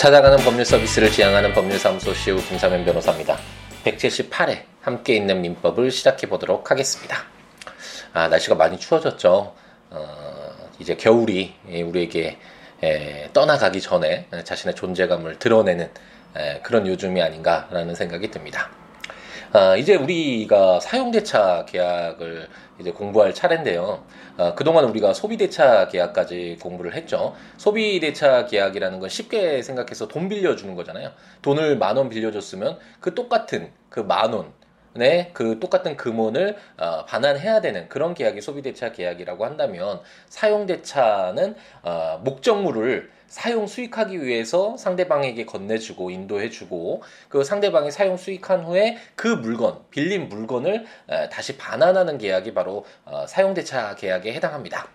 찾아가는 0.00 0.38
법률 0.38 0.64
서비스를 0.64 1.10
지향하는 1.10 1.52
법률사무소 1.52 2.14
시우 2.14 2.38
김사면 2.38 2.86
변호사입니다. 2.86 3.36
178회 3.84 4.62
함께 4.80 5.14
있는 5.14 5.42
민법을 5.42 5.90
시작해 5.90 6.26
보도록 6.26 6.70
하겠습니다. 6.70 7.18
아, 8.14 8.26
날씨가 8.28 8.54
많이 8.54 8.78
추워졌죠. 8.78 9.54
어, 9.90 10.52
이제 10.78 10.96
겨울이 10.96 11.52
우리에게 11.84 12.38
에, 12.82 13.28
떠나가기 13.34 13.82
전에 13.82 14.26
자신의 14.42 14.74
존재감을 14.74 15.38
드러내는 15.38 15.90
에, 16.34 16.60
그런 16.62 16.86
요즘이 16.86 17.20
아닌가라는 17.20 17.94
생각이 17.94 18.30
듭니다. 18.30 18.70
아, 19.52 19.76
이제 19.76 19.96
우리가 19.96 20.80
사용대차 20.80 21.66
계약을 21.68 22.48
이제 22.80 22.90
공부할 22.92 23.34
차례인데요. 23.34 24.04
어, 24.38 24.54
그동안 24.54 24.84
우리가 24.86 25.12
소비대차 25.12 25.88
계약까지 25.88 26.58
공부를 26.62 26.94
했죠. 26.94 27.34
소비대차 27.58 28.46
계약이라는 28.46 28.98
건 29.00 29.08
쉽게 29.08 29.62
생각해서 29.62 30.08
돈 30.08 30.28
빌려주는 30.28 30.74
거잖아요. 30.74 31.12
돈을 31.42 31.76
만 31.78 31.96
원 31.96 32.08
빌려줬으면 32.08 32.78
그 33.00 33.14
똑같은 33.14 33.70
그 33.90 34.00
만 34.00 34.32
원, 34.32 34.52
네, 34.94 35.30
그 35.34 35.60
똑같은 35.60 35.96
금원을 35.96 36.56
어, 36.78 37.04
반환해야 37.04 37.60
되는 37.60 37.88
그런 37.88 38.14
계약이 38.14 38.40
소비대차 38.40 38.92
계약이라고 38.92 39.44
한다면 39.44 40.00
사용대차는 40.28 41.54
어, 41.82 42.20
목적물을 42.24 43.10
사용 43.30 43.68
수익하기 43.68 44.22
위해서 44.24 44.76
상대방에게 44.76 45.46
건네주고 45.46 46.10
인도해주고 46.10 47.02
그 47.28 47.44
상대방이 47.44 47.92
사용 47.92 48.16
수익한 48.16 48.64
후에 48.64 48.98
그 49.14 49.28
물건 49.28 49.78
빌린 49.90 50.28
물건을 50.28 50.84
다시 51.30 51.56
반환하는 51.56 52.18
계약이 52.18 52.52
바로 52.52 52.84
어, 53.04 53.26
사용대차 53.28 53.94
계약에 53.94 54.34
해당합니다. 54.34 54.88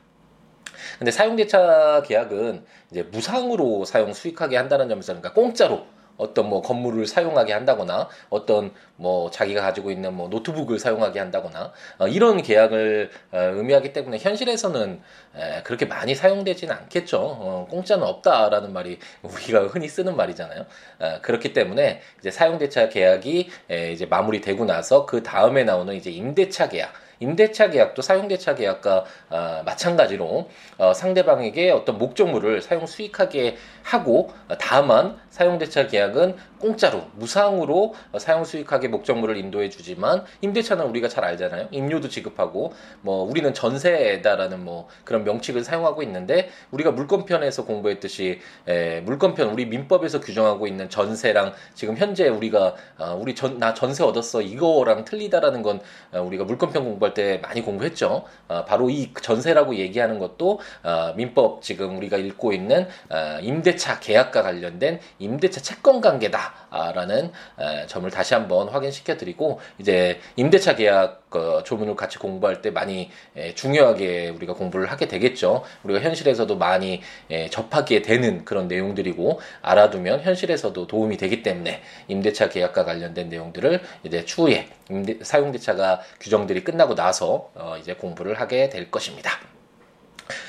근데 1.00 1.12
사용대차 1.12 2.04
계약은 2.06 2.66
이제 2.92 3.04
무상으로 3.04 3.86
사용 3.86 4.14
수익하게 4.14 4.58
한다는 4.58 4.90
점에서 4.90 5.14
그러니까 5.14 5.34
공짜로 5.34 5.86
어떤 6.18 6.50
뭐 6.50 6.62
건물을 6.62 7.06
사용하게 7.08 7.54
한다거나 7.54 8.08
어떤 8.30 8.72
뭐 8.96 9.30
자기가 9.30 9.62
가지고 9.62 9.92
있는 9.92 10.14
뭐 10.14 10.30
노트북을 10.30 10.80
사용하게 10.80 11.20
한다거나 11.20 11.74
어, 11.98 12.08
이런 12.08 12.42
계약을 12.42 13.10
어, 13.32 13.38
의미하기 13.38 13.94
때문에 13.94 14.18
현실에서는 14.18 15.02
에, 15.36 15.64
그렇게 15.64 15.86
많이 15.86 16.16
사용되지는 16.16 16.74
않겠죠. 16.76 17.20
어, 17.20 17.68
공짜는 17.70 18.06
없다라는 18.06 18.74
말이 18.74 19.00
우리가 19.22 19.68
흔히 19.68 19.88
쓰는 19.88 20.16
말이잖아요. 20.16 20.66
어, 21.00 21.20
그렇기 21.22 21.54
때문에 21.54 22.02
이제 22.20 22.32
사용대차 22.32 22.90
계약이 22.90 23.50
에, 23.70 23.92
이제 23.92 24.06
마무리되고 24.06 24.66
나서 24.66 25.06
그 25.06 25.24
다음에 25.24 25.64
나오는 25.64 25.94
이제 25.94 26.10
임대차 26.10 26.70
계약 26.70 26.94
임대차 27.20 27.70
계약도 27.70 28.02
사용대차 28.02 28.56
계약과 28.56 29.06
어, 29.30 29.62
마찬가지로 29.66 30.50
어, 30.78 30.94
상대방에게 30.94 31.72
어떤 31.72 31.98
목적물을 31.98 32.62
사용 32.62 32.86
수익하게 32.86 33.58
하고 33.84 34.34
어, 34.50 34.56
다만 34.60 35.18
사용대차 35.40 35.88
계약은 35.88 36.38
공짜로 36.60 37.04
무상으로 37.16 37.94
어, 38.14 38.20
사용 38.20 38.46
수익하게 38.46 38.88
목적물을 38.88 39.36
인도해 39.36 39.70
주지만 39.70 40.24
임대차는 40.40 40.86
우리가 40.86 41.10
잘 41.10 41.26
알잖아요. 41.26 41.68
임료도 41.72 42.08
지급하고 42.08 42.72
뭐 43.02 43.24
우리는 43.24 43.54
전세다라는 43.54 44.64
뭐 44.64 44.88
그런 45.04 45.26
명칭을 45.26 45.64
사용하고 45.66 46.04
있는데 46.04 46.50
우리가 46.72 46.92
물권편에서 46.92 47.66
공부했듯이 47.66 48.40
에, 48.68 49.02
물권편 49.02 49.50
우리 49.50 49.66
민법에서 49.66 50.22
규정하고 50.22 50.68
있는 50.68 50.90
전세랑 50.90 51.54
지금 51.74 51.98
현재 51.98 52.30
우리가 52.30 52.76
어, 52.98 53.18
우리 53.20 53.36
전 53.36 53.56
나 53.60 53.74
전세 53.74 54.04
얻었어 54.04 54.42
이거랑 54.42 55.06
틀리다라는 55.06 55.62
건 55.62 55.80
어, 56.12 56.22
우리가 56.22 56.44
물권편 56.44 56.84
공부할 56.84 57.14
때 57.14 57.40
많이 57.42 57.62
공부했죠. 57.62 58.24
어, 58.48 58.66
바로 58.66 58.90
이 58.90 59.14
전세라고 59.14 59.76
얘기하는 59.76 60.20
것도 60.20 60.60
어, 60.84 61.14
민법 61.16 61.62
지금 61.62 61.98
우리가 61.98 62.18
읽고 62.18 62.54
있는 62.54 62.88
어, 63.10 63.40
임대차 63.42 64.00
계약과 64.00 64.42
관련된 64.44 65.00
임대차 65.26 65.62
채권 65.62 66.02
관계다라는 66.02 67.32
점을 67.88 68.10
다시 68.10 68.34
한번 68.34 68.70
확인시켜 68.70 69.18
드리고 69.18 69.60
이제 69.78 70.20
임대차 70.36 70.76
계약 70.76 71.30
그 71.30 71.62
조문을 71.66 71.96
같이 71.96 72.18
공부할 72.18 72.62
때 72.62 72.70
많이 72.72 73.12
중요하게 73.56 74.30
우리가 74.30 74.54
공부를 74.54 74.90
하게 74.90 75.08
되겠죠. 75.08 75.64
우리가 75.84 76.00
현실에서도 76.00 76.56
많이 76.58 77.02
접하게 77.50 78.02
되는 78.02 78.46
그런 78.46 78.68
내용들이고 78.68 79.42
알아두면 79.62 80.22
현실에서도 80.22 80.88
도움이 80.88 81.18
되기 81.18 81.44
때문에 81.44 81.82
임대차 82.08 82.50
계약과 82.50 82.86
관련된 82.86 83.28
내용들을 83.30 83.82
이제 84.04 84.24
추후에 84.24 84.70
임대, 84.90 85.18
사용대차가 85.22 86.02
규정들이 86.22 86.64
끝나고 86.64 86.96
나서 86.96 87.52
어 87.56 87.76
이제 87.80 87.96
공부를 87.96 88.40
하게 88.40 88.70
될 88.70 88.90
것입니다. 88.90 89.32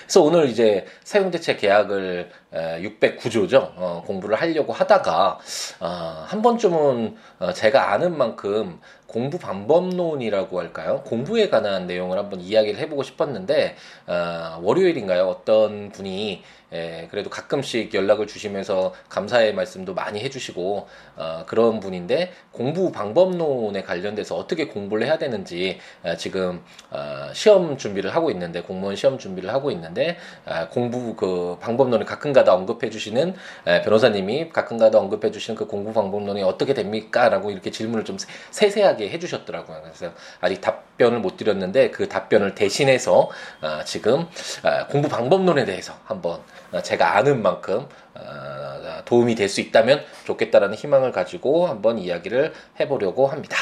그래서 0.03 0.22
오늘 0.22 0.48
이제 0.48 0.87
사용대체 1.04 1.56
계약을 1.56 2.31
609조죠. 2.56 3.72
어, 3.77 4.03
공부를 4.06 4.37
하려고 4.37 4.72
하다가 4.72 5.39
어, 5.81 6.25
한 6.27 6.43
번쯤은 6.43 7.17
어, 7.41 7.53
제가 7.53 7.93
아는 7.93 8.17
만큼 8.17 8.81
공부 9.06 9.39
방법론이라고 9.39 10.59
할까요? 10.59 11.03
공부에 11.06 11.49
관한 11.49 11.87
내용을 11.87 12.19
한번 12.19 12.41
이야기를 12.41 12.81
해보고 12.81 13.03
싶었는데 13.03 13.77
어, 14.06 14.59
월요일인가요? 14.62 15.27
어떤 15.27 15.91
분이 15.91 16.43
예, 16.72 17.06
그래도 17.12 17.31
가끔씩 17.31 17.94
연락을 17.94 18.27
주시면서 18.27 18.93
감사의 19.09 19.55
말씀도 19.55 19.94
많이 19.94 20.21
해주시고 20.21 20.88
어, 21.17 21.44
그런 21.47 21.78
분인데 21.78 22.33
공부 22.50 22.91
방법론에 22.91 23.83
관련돼서 23.83 24.37
어떻게 24.37 24.67
공부를 24.67 25.06
해야 25.06 25.17
되는지 25.17 25.78
어, 26.03 26.17
지금 26.17 26.62
어, 26.91 27.31
시험 27.33 27.78
준비를 27.78 28.15
하고 28.15 28.31
있는데 28.33 28.62
공무원 28.62 28.97
시험 28.97 29.17
준비를 29.17 29.53
하고 29.53 29.71
있는데 29.71 30.17
어, 30.44 30.69
공부 30.71 31.15
그 31.15 31.56
방법론을 31.61 32.05
가끔가다 32.05 32.46
언급해 32.53 32.91
주시는 32.91 33.34
에, 33.67 33.83
변호사님이 33.83 34.51
가끔가다 34.51 34.99
언급해 34.99 35.31
주시는 35.31 35.57
그 35.57 35.67
공부 35.67 35.93
방법론이 35.93 36.43
어떻게 36.43 36.75
됩니까?라고 36.75 37.51
이렇게 37.51 37.71
질문을 37.71 38.05
좀 38.05 38.19
세세하게 38.51 39.09
해 39.11 39.19
주셨더라고요. 39.19 39.81
그래서 39.83 40.12
아직 40.41 40.61
답변을 40.61 41.21
못 41.21 41.37
드렸는데 41.37 41.91
그 41.91 42.09
답변을 42.09 42.55
대신해서 42.55 43.31
어, 43.62 43.85
지금 43.85 44.21
어, 44.62 44.87
공부 44.89 45.09
방법론에 45.09 45.65
대해서 45.65 45.95
한번 46.05 46.41
어, 46.73 46.83
제가 46.83 47.17
아는 47.17 47.43
만큼 47.43 47.89
어, 48.15 49.03
도움이 49.05 49.35
될 49.35 49.47
수 49.49 49.61
있다면 49.61 50.05
좋겠다라는 50.25 50.75
희망을 50.75 51.12
가지고 51.12 51.69
한번 51.69 51.99
이야기를 51.99 52.53
해보려고 52.81 53.29
합니다. 53.29 53.56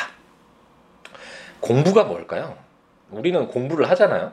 공부가 1.61 2.05
뭘까요? 2.05 2.57
우리는 3.11 3.47
공부를 3.49 3.89
하잖아요. 3.91 4.33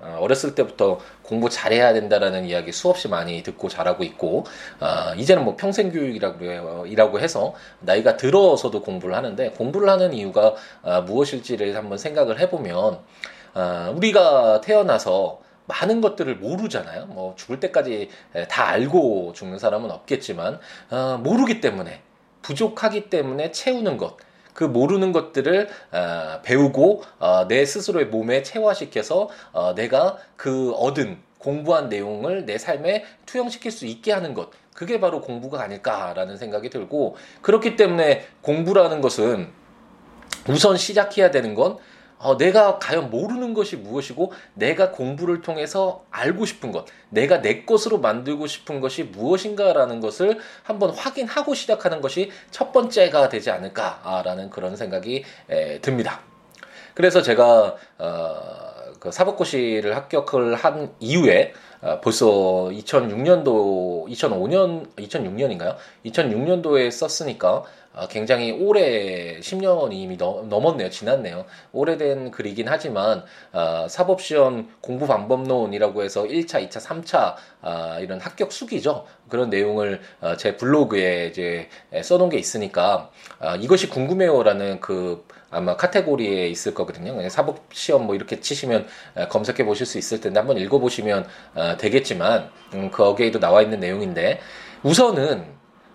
어, 0.00 0.18
어렸을 0.20 0.54
때부터 0.54 0.98
공부 1.22 1.48
잘해야 1.48 1.92
된다라는 1.92 2.44
이야기 2.44 2.72
수없이 2.72 3.08
많이 3.08 3.42
듣고 3.42 3.68
자라고 3.68 4.02
있고 4.04 4.44
이제는 5.16 5.44
뭐 5.44 5.56
평생 5.56 5.92
교육이라고 5.92 7.20
해서 7.20 7.54
나이가 7.80 8.16
들어서도 8.16 8.82
공부를 8.82 9.14
하는데 9.14 9.50
공부를 9.50 9.88
하는 9.88 10.12
이유가 10.12 10.54
무엇일지를 11.06 11.76
한번 11.76 11.98
생각을 11.98 12.40
해보면 12.40 12.98
우리가 13.94 14.60
태어나서 14.62 15.40
많은 15.66 16.00
것들을 16.00 16.36
모르잖아요. 16.36 17.06
뭐 17.06 17.34
죽을 17.36 17.60
때까지 17.60 18.08
다 18.48 18.68
알고 18.68 19.32
죽는 19.34 19.58
사람은 19.58 19.90
없겠지만 19.90 20.58
어, 20.90 21.20
모르기 21.22 21.60
때문에 21.60 22.02
부족하기 22.42 23.08
때문에 23.08 23.52
채우는 23.52 23.96
것. 23.96 24.16
그 24.60 24.64
모르는 24.64 25.12
것들을 25.12 25.70
어, 25.90 26.42
배우고 26.42 27.02
어, 27.18 27.48
내 27.48 27.64
스스로의 27.64 28.08
몸에 28.08 28.42
체화시켜서 28.42 29.30
어, 29.52 29.74
내가 29.74 30.18
그 30.36 30.72
얻은 30.72 31.16
공부한 31.38 31.88
내용을 31.88 32.44
내 32.44 32.58
삶에 32.58 33.06
투영시킬 33.24 33.70
수 33.72 33.86
있게 33.86 34.12
하는 34.12 34.34
것. 34.34 34.50
그게 34.74 35.00
바로 35.00 35.22
공부가 35.22 35.62
아닐까라는 35.62 36.36
생각이 36.36 36.68
들고 36.68 37.16
그렇기 37.40 37.76
때문에 37.76 38.26
공부라는 38.42 39.00
것은 39.00 39.48
우선 40.46 40.76
시작해야 40.76 41.30
되는 41.30 41.54
건 41.54 41.78
어, 42.20 42.36
내가 42.36 42.78
과연 42.78 43.08
모르는 43.08 43.54
것이 43.54 43.76
무엇이고 43.76 44.32
내가 44.52 44.90
공부를 44.90 45.40
통해서 45.40 46.04
알고 46.10 46.44
싶은 46.44 46.70
것, 46.70 46.84
내가 47.08 47.40
내 47.40 47.64
것으로 47.64 47.98
만들고 47.98 48.46
싶은 48.46 48.80
것이 48.80 49.04
무엇인가라는 49.04 50.00
것을 50.00 50.38
한번 50.62 50.90
확인하고 50.90 51.54
시작하는 51.54 52.02
것이 52.02 52.30
첫 52.50 52.72
번째가 52.72 53.30
되지 53.30 53.50
않을까라는 53.50 54.50
그런 54.50 54.76
생각이 54.76 55.24
에, 55.48 55.80
듭니다. 55.80 56.20
그래서 56.92 57.22
제가 57.22 57.76
어, 57.98 58.70
그 59.00 59.10
사법고시를 59.10 59.96
합격을 59.96 60.54
한 60.54 60.92
이후에 61.00 61.54
어, 61.80 62.00
벌써 62.02 62.26
2006년도, 62.26 64.06
2005년, 64.06 64.94
2006년인가요? 64.96 65.76
2006년도에 66.04 66.90
썼으니까 66.90 67.64
어, 67.92 68.06
굉장히 68.08 68.52
오래 68.52 69.40
10년이 69.40 69.94
이미 69.94 70.16
넘었네요. 70.16 70.90
지났네요. 70.90 71.46
오래된 71.72 72.30
글이긴 72.30 72.68
하지만 72.68 73.24
어, 73.52 73.86
사법시험 73.88 74.68
공부 74.82 75.06
방법론이라고 75.06 76.02
해서 76.02 76.24
1차, 76.24 76.68
2차, 76.68 76.80
3차 76.80 77.34
어, 77.62 77.96
이런 78.00 78.20
합격 78.20 78.52
수기죠. 78.52 79.06
그런 79.28 79.48
내용을 79.48 80.02
어, 80.20 80.36
제 80.36 80.58
블로그에 80.58 81.28
이제 81.28 81.68
써놓은 82.02 82.28
게 82.28 82.38
있으니까 82.38 83.10
어, 83.40 83.56
이것이 83.56 83.88
궁금해요라는 83.88 84.80
그 84.80 85.24
아마 85.50 85.76
카테고리에 85.76 86.48
있을 86.48 86.74
거거든요. 86.74 87.28
사법 87.28 87.64
시험 87.72 88.06
뭐 88.06 88.14
이렇게 88.14 88.40
치시면 88.40 88.86
어, 89.16 89.28
검색해 89.28 89.64
보실 89.64 89.86
수 89.86 89.98
있을 89.98 90.20
텐데 90.20 90.38
한번 90.38 90.58
읽어 90.58 90.78
보시면 90.78 91.26
어, 91.54 91.76
되겠지만 91.76 92.50
음, 92.74 92.90
거기에도 92.90 93.40
나와 93.40 93.62
있는 93.62 93.80
내용인데 93.80 94.40
우선은 94.82 95.44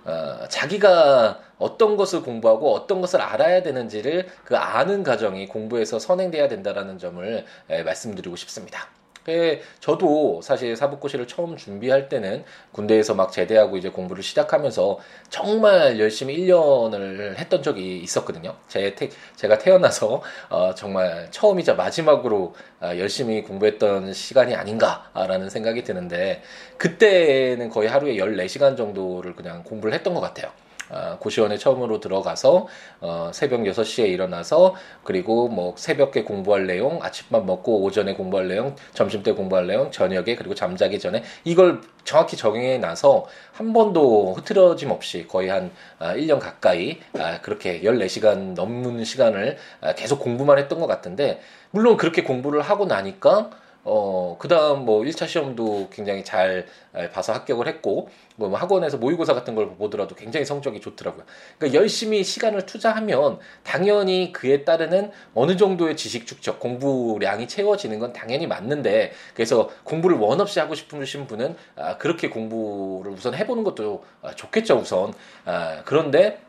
어, 0.04 0.48
자기가 0.50 1.40
어떤 1.58 1.98
것을 1.98 2.22
공부하고 2.22 2.74
어떤 2.74 3.02
것을 3.02 3.22
알아야 3.22 3.64
되는지를 3.64 4.28
그 4.44 4.58
아는 4.58 5.04
과정이 5.04 5.48
공부에서 5.48 6.00
선행돼야 6.00 6.48
된다라는 6.48 7.00
점을 7.00 7.46
에, 7.70 7.84
말씀드리고 7.84 8.36
싶습니다. 8.36 8.90
예, 9.28 9.62
저도 9.80 10.42
사실 10.44 10.76
사법고시를 10.76 11.28
처음 11.28 11.58
준비할 11.58 12.10
때는 12.10 12.44
군대에서 12.72 13.16
막 13.16 13.32
제대하고 13.32 13.78
이제 13.78 13.90
공부를 13.90 14.22
시작하면서 14.22 15.00
정말 15.30 16.00
열심히 16.00 16.38
1년을 16.38 17.38
했던 17.38 17.64
적이 17.64 17.98
있었거든요. 18.00 18.56
제 18.68 18.94
태, 18.94 19.10
제가 19.36 19.58
태어나서 19.58 20.22
어, 20.50 20.76
정말 20.76 21.28
처음이자 21.32 21.74
마지막으로 21.74 22.54
어, 22.82 22.88
열심히 22.98 23.42
공부했던 23.42 24.14
시간이 24.14 24.54
아닌가라는 24.56 25.50
생각이 25.50 25.84
드는데 25.84 26.44
그때는 26.78 27.70
거의 27.70 27.90
하루에 27.90 28.16
14시간 28.18 28.78
정도를 28.78 29.36
그냥 29.36 29.64
공부를 29.64 29.94
했던 29.94 30.14
것 30.14 30.22
같아요. 30.22 30.52
어, 30.90 31.18
고시원에 31.20 31.58
처음으로 31.58 32.00
들어가서 32.00 32.68
어, 33.02 33.32
새벽 33.34 33.62
6시에 33.62 34.08
일어나서 34.08 34.76
그리고 35.04 35.48
뭐 35.48 35.74
새벽에 35.78 36.24
공부할 36.24 36.68
내용, 36.68 37.00
아침밥 37.02 37.46
먹고 37.46 37.82
오전에 37.84 38.14
공부할 38.14 38.48
내용, 38.48 38.76
점심 38.94 39.24
때 39.24 39.32
공부할 39.32 39.68
내용, 39.68 39.92
저녁에 39.92 40.36
그리고 40.36 40.56
잠자기 40.56 41.00
전에 41.00 41.24
이걸 41.44 41.82
정확히 42.04 42.38
적용해 42.38 42.78
나서 42.78 43.26
한 43.52 43.74
번도 43.74 44.34
흐트러짐 44.34 44.92
없이 44.92 45.28
거의 45.28 45.50
한 45.50 45.72
아, 46.00 46.14
1년 46.16 46.40
가까이 46.40 47.00
아, 47.18 47.42
그렇게 47.42 47.82
14시간 47.82 48.54
넘는 48.54 49.04
시간을 49.04 49.58
아, 49.82 49.94
계속 49.96 50.20
공부만 50.20 50.58
했던 50.60 50.80
것 50.80 50.88
같은데 50.88 51.42
물론 51.72 51.98
그렇게 51.98 52.24
공부를 52.24 52.62
하고 52.62 52.86
나니까 52.86 53.50
어, 53.88 54.36
그 54.40 54.48
다음 54.48 54.84
뭐 54.84 55.04
1차 55.04 55.28
시험도 55.28 55.90
굉장히 55.92 56.24
잘 56.24 56.66
봐서 57.14 57.34
합격을 57.34 57.68
했고, 57.68 58.10
뭐 58.36 58.54
학원에서 58.58 58.98
모의고사 58.98 59.36
같은 59.36 59.54
걸 59.54 59.76
보더라도 59.76 60.16
굉장히 60.16 60.44
성적이 60.46 60.82
좋더라고요. 60.82 61.24
그러니까 61.58 61.80
열심히 61.80 62.24
시간을 62.24 62.66
투자하면 62.66 63.38
당연히 63.64 64.32
그에 64.34 64.64
따르는 64.66 65.12
어느 65.36 65.56
정도의 65.56 65.96
지식 65.96 66.26
축적, 66.26 66.60
공부량이 66.60 67.48
채워지는 67.48 68.00
건 68.00 68.12
당연히 68.12 68.48
맞는데, 68.48 69.14
그래서 69.36 69.70
공부를 69.84 70.18
원 70.18 70.42
없이 70.42 70.60
하고 70.60 70.74
싶으신 70.74 71.28
분은 71.28 71.56
아, 71.76 71.98
그렇게 71.98 72.30
공부를 72.30 73.12
우선 73.12 73.36
해보는 73.36 73.64
것도 73.64 74.04
아, 74.24 74.34
좋겠죠, 74.34 74.78
우선. 74.78 75.14
아, 75.46 75.84
그런데, 75.86 76.40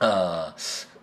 아, 0.00 0.54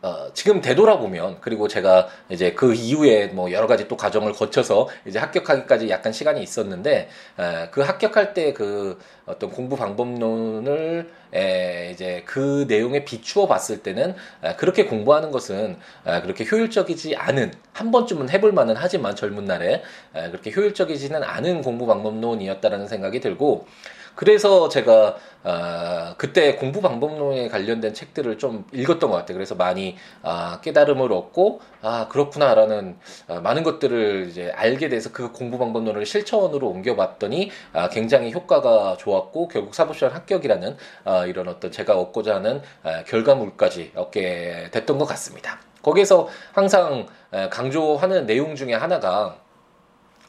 어, 0.05 0.31
지금 0.35 0.61
되돌아보면 0.61 1.37
그리고 1.41 1.67
제가 1.67 2.09
이제 2.29 2.53
그 2.53 2.75
이후에 2.75 3.27
뭐 3.27 3.51
여러 3.51 3.65
가지 3.65 3.87
또 3.87 3.97
과정을 3.97 4.33
거쳐서 4.33 4.87
이제 5.07 5.17
합격하기까지 5.17 5.89
약간 5.89 6.13
시간이 6.13 6.43
있었는데 6.43 7.09
에, 7.39 7.69
그 7.71 7.81
합격할 7.81 8.35
때 8.35 8.53
그 8.53 8.99
어떤 9.25 9.49
공부 9.49 9.75
방법론을 9.75 11.09
에, 11.33 11.89
이제 11.91 12.21
그 12.25 12.65
내용에 12.67 13.03
비추어 13.03 13.47
봤을 13.47 13.81
때는 13.81 14.13
에, 14.43 14.55
그렇게 14.57 14.85
공부하는 14.85 15.31
것은 15.31 15.77
에, 16.05 16.21
그렇게 16.21 16.45
효율적이지 16.45 17.15
않은 17.15 17.51
한 17.73 17.91
번쯤은 17.91 18.29
해볼 18.29 18.51
만은 18.51 18.75
하지만 18.77 19.15
젊은 19.15 19.45
날에 19.45 19.81
에, 20.13 20.29
그렇게 20.29 20.51
효율적이지는 20.51 21.23
않은 21.23 21.63
공부 21.63 21.87
방법론이었다라는 21.87 22.87
생각이 22.87 23.19
들고 23.19 23.65
그래서 24.15 24.69
제가 24.69 25.17
어, 25.45 26.15
그때 26.17 26.55
공부 26.55 26.81
방법론에 26.81 27.49
관련된 27.49 27.93
책들을 27.93 28.39
좀 28.39 28.65
읽었던 28.73 29.11
것 29.11 29.15
같아요. 29.17 29.35
그래서 29.35 29.53
많이 29.53 29.95
아, 30.23 30.59
깨달음을 30.61 31.13
얻고 31.13 31.61
아 31.83 32.07
그렇구나라는 32.09 32.97
아, 33.27 33.39
많은 33.41 33.61
것들을 33.61 34.27
이제 34.29 34.51
알게 34.55 34.89
돼서 34.89 35.11
그 35.11 35.31
공부 35.31 35.59
방법론을 35.59 36.03
실천으로 36.07 36.67
옮겨봤더니 36.69 37.51
아, 37.73 37.89
굉장히 37.89 38.33
효과가 38.33 38.97
좋았고 38.97 39.49
결국 39.49 39.75
사법시험 39.75 40.15
합격이라는 40.15 40.77
아, 41.03 41.25
이런 41.27 41.47
어떤 41.47 41.71
제가 41.71 41.95
얻고자 41.99 42.35
하는 42.35 42.61
아, 42.81 43.03
결과물까지 43.03 43.91
얻게 43.95 44.69
됐던 44.71 44.97
것 44.97 45.05
같습니다. 45.05 45.59
거기에서 45.83 46.27
항상 46.53 47.05
강조하는 47.51 48.25
내용 48.25 48.55
중에 48.55 48.73
하나가 48.73 49.37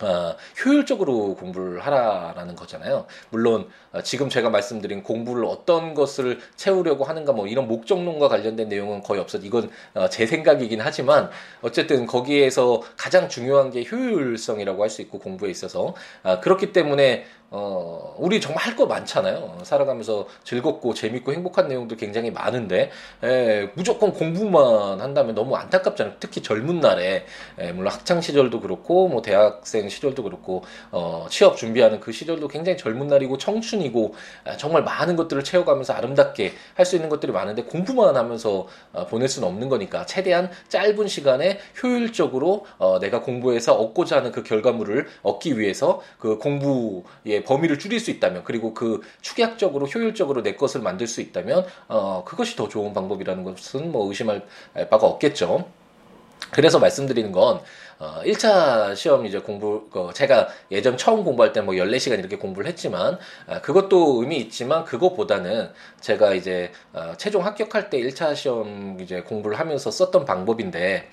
어, 0.00 0.34
효율적으로 0.64 1.34
공부를 1.36 1.80
하라라는 1.80 2.56
거잖아요. 2.56 3.06
물론 3.30 3.68
어, 3.92 4.02
지금 4.02 4.28
제가 4.28 4.50
말씀드린 4.50 5.02
공부를 5.02 5.44
어떤 5.44 5.94
것을 5.94 6.40
채우려고 6.56 7.04
하는가 7.04 7.32
뭐 7.32 7.46
이런 7.46 7.68
목적론과 7.68 8.28
관련된 8.28 8.68
내용은 8.68 9.02
거의 9.02 9.20
없어. 9.20 9.38
이건 9.38 9.70
어, 9.94 10.08
제 10.08 10.26
생각이긴 10.26 10.80
하지만 10.80 11.30
어쨌든 11.62 12.06
거기에서 12.06 12.82
가장 12.96 13.28
중요한 13.28 13.70
게 13.70 13.84
효율성이라고 13.84 14.82
할 14.82 14.86
수 14.90 15.02
있고 15.02 15.18
공부에 15.18 15.50
있어서 15.50 15.94
아, 16.22 16.40
그렇기 16.40 16.72
때문에 16.72 17.26
어, 17.48 18.14
우리 18.18 18.40
정말 18.40 18.64
할 18.64 18.76
거 18.76 18.84
많잖아요. 18.86 19.60
살아가면서 19.62 20.26
즐겁고 20.44 20.92
재밌고 20.92 21.32
행복한 21.32 21.68
내용도 21.68 21.96
굉장히 21.96 22.30
많은데, 22.30 22.90
에, 23.22 23.26
예, 23.28 23.70
무조건 23.74 24.12
공부만 24.12 25.00
한다면 25.00 25.34
너무 25.34 25.56
안타깝잖아요. 25.56 26.16
특히 26.20 26.42
젊은 26.42 26.80
날에, 26.80 27.24
에, 27.58 27.68
예, 27.68 27.72
물론 27.72 27.90
학창 27.92 28.20
시절도 28.20 28.60
그렇고, 28.60 29.08
뭐 29.08 29.22
대학생 29.22 29.88
시절도 29.88 30.24
그렇고, 30.24 30.62
어, 30.90 31.26
취업 31.30 31.56
준비하는 31.56 32.00
그 32.00 32.12
시절도 32.12 32.48
굉장히 32.48 32.76
젊은 32.76 33.06
날이고 33.06 33.38
청춘이고, 33.38 34.14
에, 34.46 34.56
정말 34.58 34.82
많은 34.82 35.16
것들을 35.16 35.42
채워가면서 35.44 35.92
아름답게 35.94 36.52
할 36.74 36.86
수 36.86 36.94
있는 36.96 37.08
것들이 37.08 37.32
많은데 37.32 37.64
공부만 37.64 38.16
하면서 38.16 38.66
어, 38.92 39.06
보낼 39.06 39.28
수는 39.28 39.48
없는 39.48 39.68
거니까 39.68 40.06
최대한 40.06 40.50
짧은 40.68 41.08
시간에 41.08 41.58
효율적으로 41.82 42.64
어, 42.78 42.98
내가 43.00 43.22
공부해서 43.22 43.74
얻고자 43.74 44.18
하는 44.18 44.30
그 44.32 44.42
결과물을 44.44 45.06
얻기 45.22 45.58
위해서 45.58 46.00
그 46.18 46.38
공부에 46.38 47.35
범위를 47.44 47.78
줄일 47.78 48.00
수 48.00 48.10
있다면 48.10 48.44
그리고 48.44 48.74
그 48.74 49.00
축약적으로 49.20 49.86
효율적으로 49.86 50.42
내 50.42 50.54
것을 50.54 50.80
만들 50.80 51.06
수 51.06 51.20
있다면 51.20 51.66
어, 51.88 52.24
그것이 52.24 52.56
더 52.56 52.68
좋은 52.68 52.92
방법이라는 52.92 53.44
것은 53.44 53.92
뭐 53.92 54.08
의심할 54.08 54.46
바가 54.90 55.06
없겠죠. 55.06 55.68
그래서 56.50 56.78
말씀드리는 56.78 57.32
건 57.32 57.60
어, 57.98 58.20
1차 58.24 58.94
시험 58.94 59.24
이제 59.24 59.38
공부, 59.38 59.88
그 59.90 60.10
제가 60.12 60.48
예전 60.70 60.98
처음 60.98 61.24
공부할 61.24 61.52
때 61.52 61.62
뭐 61.62 61.74
14시간 61.74 62.18
이렇게 62.18 62.36
공부를 62.36 62.68
했지만, 62.68 63.18
아, 63.46 63.60
그것도 63.62 64.20
의미 64.20 64.36
있지만, 64.36 64.84
그것보다는 64.84 65.70
제가 66.00 66.34
이제, 66.34 66.72
어, 66.92 67.14
최종 67.16 67.44
합격할 67.46 67.88
때 67.88 67.98
1차 67.98 68.36
시험 68.36 68.98
이제 69.00 69.22
공부를 69.22 69.58
하면서 69.58 69.90
썼던 69.90 70.26
방법인데, 70.26 71.08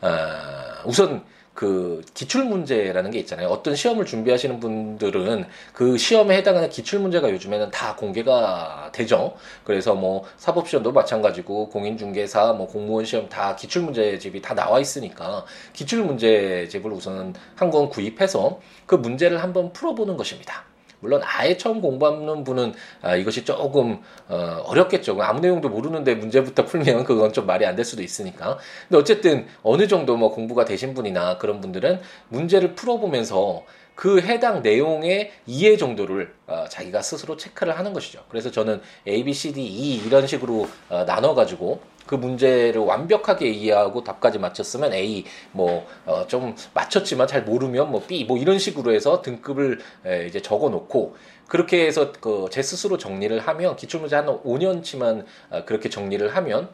아, 0.00 0.82
우선 0.84 1.24
그 1.58 2.02
기출 2.14 2.44
문제라는 2.44 3.10
게 3.10 3.18
있잖아요. 3.18 3.48
어떤 3.48 3.74
시험을 3.74 4.06
준비하시는 4.06 4.60
분들은 4.60 5.44
그 5.72 5.98
시험에 5.98 6.36
해당하는 6.36 6.68
기출 6.68 7.00
문제가 7.00 7.28
요즘에는 7.32 7.72
다 7.72 7.96
공개가 7.96 8.90
되죠. 8.92 9.34
그래서 9.64 9.92
뭐 9.96 10.22
사법 10.36 10.68
시험도 10.68 10.92
마찬가지고 10.92 11.70
공인중개사, 11.70 12.52
뭐 12.52 12.68
공무원 12.68 13.04
시험 13.04 13.28
다 13.28 13.56
기출 13.56 13.82
문제집이 13.82 14.40
다 14.40 14.54
나와 14.54 14.78
있으니까 14.78 15.44
기출 15.72 16.04
문제집을 16.04 16.92
우선 16.92 17.34
한 17.56 17.70
권 17.70 17.88
구입해서 17.88 18.60
그 18.86 18.94
문제를 18.94 19.42
한번 19.42 19.72
풀어보는 19.72 20.16
것입니다. 20.16 20.64
물론 21.00 21.20
아예 21.24 21.56
처음 21.56 21.80
공부하는 21.80 22.44
분은 22.44 22.74
아, 23.02 23.16
이것이 23.16 23.44
조금 23.44 24.00
어, 24.28 24.62
어렵겠죠. 24.66 25.16
아무 25.22 25.40
내용도 25.40 25.68
모르는데 25.68 26.14
문제부터 26.14 26.64
풀면 26.64 27.04
그건 27.04 27.32
좀 27.32 27.46
말이 27.46 27.64
안 27.64 27.78
될 27.78 27.84
수도 27.84 28.02
있으니까. 28.02 28.58
근데 28.88 28.98
어쨌든 28.98 29.46
어느 29.62 29.86
정도 29.86 30.16
뭐 30.16 30.30
공부가 30.32 30.64
되신 30.64 30.94
분이나 30.94 31.38
그런 31.38 31.60
분들은 31.60 32.00
문제를 32.28 32.74
풀어보면서 32.74 33.62
그 33.94 34.20
해당 34.20 34.62
내용의 34.62 35.32
이해 35.46 35.76
정도를 35.76 36.32
어, 36.46 36.64
자기가 36.68 37.02
스스로 37.02 37.36
체크를 37.36 37.78
하는 37.78 37.92
것이죠. 37.92 38.24
그래서 38.28 38.50
저는 38.50 38.80
A, 39.06 39.22
B, 39.24 39.32
C, 39.32 39.52
D, 39.52 39.60
E 39.62 39.96
이런 40.04 40.26
식으로 40.26 40.68
어, 40.88 41.04
나눠가지고 41.04 41.80
그 42.08 42.16
문제를 42.16 42.80
완벽하게 42.80 43.48
이해하고 43.50 44.02
답까지 44.04 44.38
맞췄으면 44.40 44.92
A 44.94 45.24
뭐좀 45.52 46.42
어, 46.50 46.54
맞췄지만 46.74 47.28
잘 47.28 47.44
모르면 47.44 47.90
뭐 47.92 48.02
B 48.06 48.24
뭐 48.24 48.36
이런 48.38 48.58
식으로 48.58 48.92
해서 48.92 49.22
등급을 49.22 49.78
에, 50.06 50.26
이제 50.26 50.40
적어 50.42 50.68
놓고 50.70 51.16
그렇게 51.48 51.86
해서 51.86 52.12
그 52.12 52.48
제 52.50 52.62
스스로 52.62 52.98
정리를 52.98 53.38
하면 53.40 53.76
기출문제 53.76 54.16
한 54.16 54.26
5년치만 54.26 55.24
어, 55.50 55.64
그렇게 55.66 55.88
정리를 55.88 56.34
하면 56.36 56.70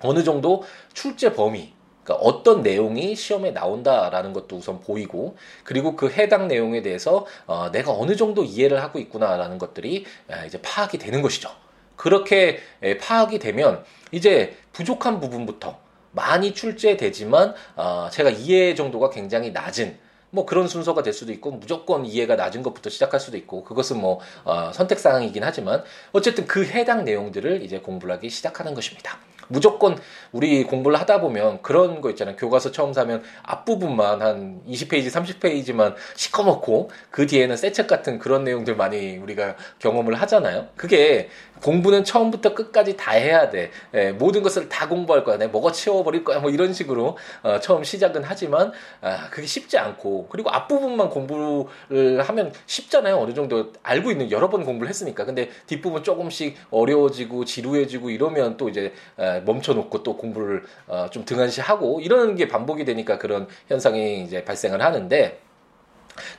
어느 0.00 0.22
정도 0.24 0.62
출제 0.94 1.32
범위 1.34 1.72
그러니까 2.04 2.26
어떤 2.26 2.62
내용이 2.62 3.14
시험에 3.14 3.50
나온다라는 3.50 4.32
것도 4.32 4.56
우선 4.56 4.80
보이고 4.80 5.36
그리고 5.64 5.96
그 5.96 6.10
해당 6.10 6.48
내용에 6.48 6.82
대해서 6.82 7.26
어, 7.46 7.70
내가 7.70 7.92
어느 7.92 8.16
정도 8.16 8.44
이해를 8.44 8.82
하고 8.82 8.98
있구나라는 8.98 9.58
것들이 9.58 10.04
이제 10.46 10.60
파악이 10.62 10.98
되는 10.98 11.22
것이죠. 11.22 11.50
그렇게 11.98 12.60
파악이 13.00 13.38
되면 13.38 13.84
이제 14.12 14.56
부족한 14.72 15.20
부분부터 15.20 15.78
많이 16.12 16.54
출제되지만 16.54 17.54
어, 17.76 18.08
제가 18.10 18.30
이해 18.30 18.74
정도가 18.74 19.10
굉장히 19.10 19.50
낮은 19.50 19.98
뭐 20.30 20.46
그런 20.46 20.68
순서가 20.68 21.02
될 21.02 21.12
수도 21.12 21.32
있고 21.32 21.50
무조건 21.50 22.06
이해가 22.06 22.36
낮은 22.36 22.62
것부터 22.62 22.88
시작할 22.90 23.20
수도 23.20 23.36
있고 23.36 23.64
그것은 23.64 24.00
뭐 24.00 24.20
어, 24.44 24.70
선택 24.72 24.98
사항이긴 24.98 25.42
하지만 25.44 25.82
어쨌든 26.12 26.46
그 26.46 26.64
해당 26.64 27.04
내용들을 27.04 27.62
이제 27.62 27.80
공부를 27.80 28.14
하기 28.16 28.30
시작하는 28.30 28.74
것입니다. 28.74 29.18
무조건 29.48 29.96
우리 30.32 30.64
공부를 30.64 31.00
하다 31.00 31.20
보면 31.20 31.62
그런 31.62 32.00
거 32.00 32.10
있잖아요. 32.10 32.36
교과서 32.36 32.70
처음 32.70 32.92
사면 32.92 33.22
앞부분만 33.42 34.20
한 34.22 34.60
20페이지, 34.68 35.10
30페이지만 35.10 35.94
시커멓고 36.16 36.90
그 37.10 37.26
뒤에는 37.26 37.56
새 37.56 37.72
책 37.72 37.86
같은 37.86 38.18
그런 38.18 38.44
내용들 38.44 38.74
많이 38.76 39.18
우리가 39.18 39.54
경험을 39.78 40.14
하잖아요. 40.22 40.68
그게 40.76 41.28
공부는 41.62 42.02
처음부터 42.04 42.54
끝까지 42.54 42.96
다 42.96 43.12
해야 43.12 43.50
돼. 43.50 43.70
예, 43.94 44.10
모든 44.12 44.42
것을 44.42 44.68
다 44.68 44.88
공부할 44.88 45.22
거야. 45.24 45.38
내 45.38 45.46
먹어 45.48 45.70
치워버릴 45.72 46.24
거야. 46.24 46.38
뭐 46.40 46.50
이런 46.50 46.72
식으로 46.72 47.16
어, 47.42 47.60
처음 47.60 47.84
시작은 47.84 48.22
하지만 48.24 48.72
아, 49.00 49.28
그게 49.30 49.46
쉽지 49.46 49.76
않고 49.78 50.28
그리고 50.28 50.50
앞부분만 50.50 51.10
공부를 51.10 52.22
하면 52.26 52.52
쉽잖아요. 52.66 53.16
어느 53.18 53.34
정도 53.34 53.72
알고 53.82 54.10
있는 54.10 54.30
여러 54.30 54.48
번 54.50 54.64
공부를 54.64 54.88
했으니까. 54.88 55.24
근데 55.24 55.50
뒷부분 55.66 56.02
조금씩 56.02 56.56
어려워지고 56.70 57.44
지루해지고 57.44 58.10
이러면 58.10 58.56
또 58.56 58.68
이제 58.68 58.92
에, 59.18 59.37
멈춰놓고 59.40 60.02
또 60.02 60.16
공부를 60.16 60.64
어, 60.86 61.08
좀 61.10 61.24
등한시하고 61.24 62.00
이러는 62.00 62.36
게 62.36 62.48
반복이 62.48 62.84
되니까 62.84 63.18
그런 63.18 63.48
현상이 63.68 64.22
이제 64.22 64.44
발생을 64.44 64.82
하는데 64.82 65.40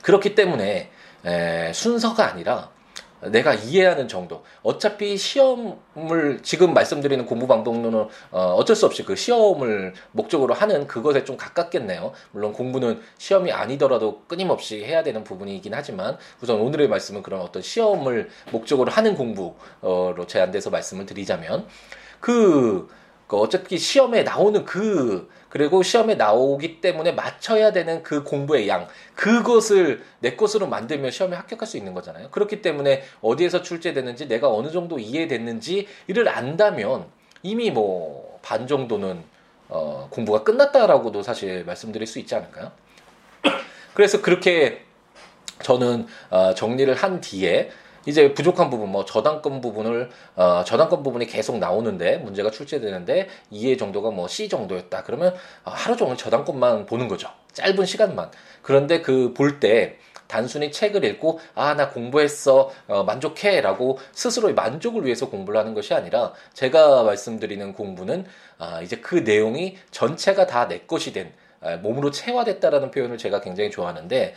그렇기 0.02 0.34
때문에 0.34 0.90
에, 1.24 1.72
순서가 1.72 2.26
아니라 2.26 2.70
내가 3.22 3.54
이해하는 3.54 4.08
정도. 4.08 4.44
어차피 4.62 5.16
시험을 5.16 6.40
지금 6.42 6.72
말씀드리는 6.72 7.26
공부 7.26 7.46
방법론은 7.46 8.08
어, 8.30 8.54
어쩔 8.54 8.74
수 8.74 8.86
없이 8.86 9.04
그 9.04 9.14
시험을 9.14 9.94
목적으로 10.12 10.54
하는 10.54 10.86
그것에 10.86 11.24
좀 11.24 11.36
가깝겠네요. 11.36 12.12
물론 12.32 12.52
공부는 12.52 13.00
시험이 13.18 13.52
아니더라도 13.52 14.22
끊임없이 14.26 14.82
해야 14.84 15.02
되는 15.02 15.22
부분이긴 15.22 15.74
하지만 15.74 16.16
우선 16.40 16.60
오늘의 16.60 16.88
말씀은 16.88 17.22
그런 17.22 17.40
어떤 17.42 17.62
시험을 17.62 18.30
목적으로 18.52 18.90
하는 18.90 19.14
공부로 19.14 19.56
제한돼서 20.26 20.70
말씀을 20.70 21.06
드리자면 21.06 21.66
그, 22.20 22.88
그 23.26 23.36
어차피 23.36 23.78
시험에 23.78 24.22
나오는 24.22 24.64
그 24.64 25.28
그리고 25.48 25.82
시험에 25.82 26.14
나오기 26.14 26.80
때문에 26.80 27.12
맞춰야 27.12 27.72
되는 27.72 28.02
그 28.04 28.22
공부의 28.22 28.68
양 28.68 28.86
그것을 29.16 30.02
내 30.20 30.36
것으로 30.36 30.68
만들면 30.68 31.10
시험에 31.10 31.34
합격할 31.36 31.66
수 31.66 31.76
있는 31.76 31.92
거잖아요. 31.92 32.30
그렇기 32.30 32.62
때문에 32.62 33.02
어디에서 33.20 33.62
출제되는지 33.62 34.28
내가 34.28 34.48
어느 34.48 34.70
정도 34.70 34.98
이해됐는지 34.98 35.88
이를 36.06 36.28
안다면 36.28 37.06
이미 37.42 37.70
뭐 37.70 38.30
반 38.42 38.66
정도는 38.66 39.22
어, 39.68 40.08
공부가 40.10 40.42
끝났다라고도 40.42 41.22
사실 41.22 41.64
말씀드릴 41.64 42.06
수 42.06 42.18
있지 42.18 42.34
않을까요? 42.34 42.72
그래서 43.94 44.20
그렇게 44.20 44.84
저는 45.62 46.06
어, 46.30 46.54
정리를 46.54 46.92
한 46.94 47.20
뒤에 47.20 47.70
이제 48.06 48.32
부족한 48.34 48.70
부분, 48.70 48.90
뭐 48.90 49.04
저당권 49.04 49.60
부분을 49.60 50.10
어, 50.36 50.64
저당권 50.64 51.02
부분이 51.02 51.26
계속 51.26 51.58
나오는데 51.58 52.18
문제가 52.18 52.50
출제되는데 52.50 53.28
이해 53.50 53.76
정도가 53.76 54.10
뭐 54.10 54.26
C 54.28 54.48
정도였다. 54.48 55.02
그러면 55.04 55.34
어, 55.64 55.70
하루 55.70 55.96
종일 55.96 56.16
저당권만 56.16 56.86
보는 56.86 57.08
거죠. 57.08 57.28
짧은 57.52 57.84
시간만. 57.84 58.30
그런데 58.62 59.00
그 59.02 59.34
볼 59.34 59.60
때 59.60 59.98
단순히 60.28 60.70
책을 60.70 61.04
읽고 61.04 61.40
아 61.56 61.74
나 61.74 61.90
공부했어 61.90 62.70
어, 62.86 63.02
만족해라고 63.02 63.98
스스로의 64.12 64.54
만족을 64.54 65.04
위해서 65.04 65.28
공부를 65.28 65.58
하는 65.58 65.74
것이 65.74 65.92
아니라 65.92 66.32
제가 66.54 67.02
말씀드리는 67.02 67.72
공부는 67.72 68.24
아, 68.58 68.80
이제 68.80 68.96
그 68.96 69.16
내용이 69.16 69.76
전체가 69.90 70.46
다 70.46 70.68
내 70.68 70.80
것이 70.86 71.12
된 71.12 71.32
몸으로 71.82 72.10
체화됐다라는 72.10 72.90
표현을 72.90 73.18
제가 73.18 73.40
굉장히 73.40 73.70
좋아하는데 73.70 74.34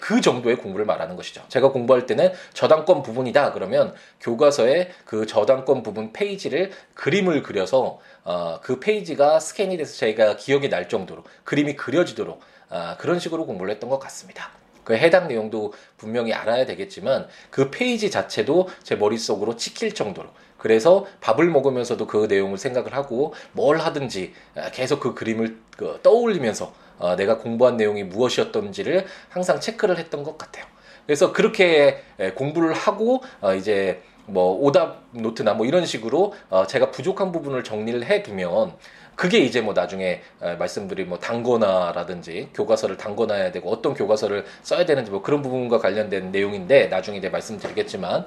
그 0.00 0.20
정도의 0.20 0.56
공부를 0.56 0.84
말하는 0.84 1.16
것이죠. 1.16 1.42
제가 1.48 1.70
공부할 1.70 2.06
때는 2.06 2.32
저당권 2.54 3.02
부분이다 3.02 3.52
그러면 3.52 3.94
교과서에 4.20 4.90
그 5.04 5.26
저당권 5.26 5.82
부분 5.82 6.12
페이지를 6.12 6.72
그림을 6.94 7.42
그려서 7.42 8.00
어, 8.24 8.58
그 8.60 8.80
페이지가 8.80 9.38
스캔이 9.38 9.76
돼서 9.76 9.96
저희가 9.98 10.36
기억이 10.36 10.68
날 10.68 10.88
정도로 10.88 11.22
그림이 11.44 11.76
그려지도록 11.76 12.40
아, 12.68 12.96
그런 12.96 13.20
식으로 13.20 13.46
공부를 13.46 13.72
했던 13.72 13.88
것 13.88 14.00
같습니다. 14.00 14.50
그 14.82 14.96
해당 14.96 15.28
내용도 15.28 15.72
분명히 15.96 16.32
알아야 16.32 16.64
되겠지만 16.66 17.28
그 17.50 17.70
페이지 17.70 18.10
자체도 18.10 18.68
제 18.82 18.96
머릿속으로 18.96 19.56
찍힐 19.56 19.94
정도로 19.94 20.28
그래서 20.58 21.06
밥을 21.20 21.46
먹으면서도 21.50 22.06
그 22.06 22.26
내용을 22.28 22.58
생각을 22.58 22.94
하고 22.94 23.34
뭘 23.52 23.78
하든지 23.78 24.32
계속 24.72 25.00
그 25.00 25.14
그림을 25.14 25.58
그 25.76 26.00
떠올리면서 26.02 26.72
어, 26.98 27.14
내가 27.16 27.38
공부한 27.38 27.76
내용이 27.76 28.04
무엇이었던지를 28.04 29.06
항상 29.28 29.60
체크를 29.60 29.98
했던 29.98 30.22
것 30.22 30.38
같아요. 30.38 30.64
그래서 31.06 31.32
그렇게 31.32 32.02
공부를 32.34 32.72
하고 32.72 33.22
어, 33.40 33.54
이제 33.54 34.02
뭐 34.26 34.58
오답 34.60 35.04
노트나 35.12 35.54
뭐 35.54 35.66
이런 35.66 35.86
식으로 35.86 36.34
어, 36.50 36.66
제가 36.66 36.90
부족한 36.90 37.32
부분을 37.32 37.62
정리를 37.62 38.04
해두면 38.04 38.72
그게 39.14 39.38
이제 39.38 39.62
뭐 39.62 39.72
나중에 39.72 40.20
말씀드린 40.58 41.08
뭐 41.08 41.18
단거나라든지 41.18 42.50
교과서를 42.52 42.98
단거나야 42.98 43.50
되고 43.50 43.70
어떤 43.70 43.94
교과서를 43.94 44.44
써야 44.62 44.84
되는지 44.84 45.10
뭐 45.10 45.22
그런 45.22 45.40
부분과 45.40 45.78
관련된 45.78 46.32
내용인데 46.32 46.88
나중에 46.88 47.16
이제 47.16 47.30
말씀드리겠지만 47.30 48.26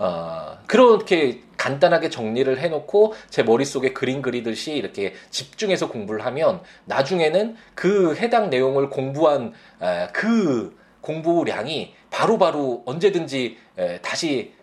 어, 0.00 0.56
그렇게 0.66 1.42
간단하게 1.58 2.08
정리를 2.08 2.58
해놓고 2.58 3.12
제 3.28 3.42
머릿속에 3.42 3.92
그림 3.92 4.22
그리듯이 4.22 4.72
이렇게 4.72 5.12
집중해서 5.28 5.90
공부를 5.90 6.24
하면 6.24 6.62
나중에는 6.86 7.54
그 7.74 8.16
해당 8.16 8.48
내용을 8.48 8.88
공부한 8.88 9.52
에, 9.82 10.08
그 10.14 10.74
공부량이 11.02 11.94
바로바로 12.08 12.38
바로 12.38 12.82
언제든지 12.86 13.58
에, 13.76 14.00
다시 14.00 14.54
어, 14.58 14.59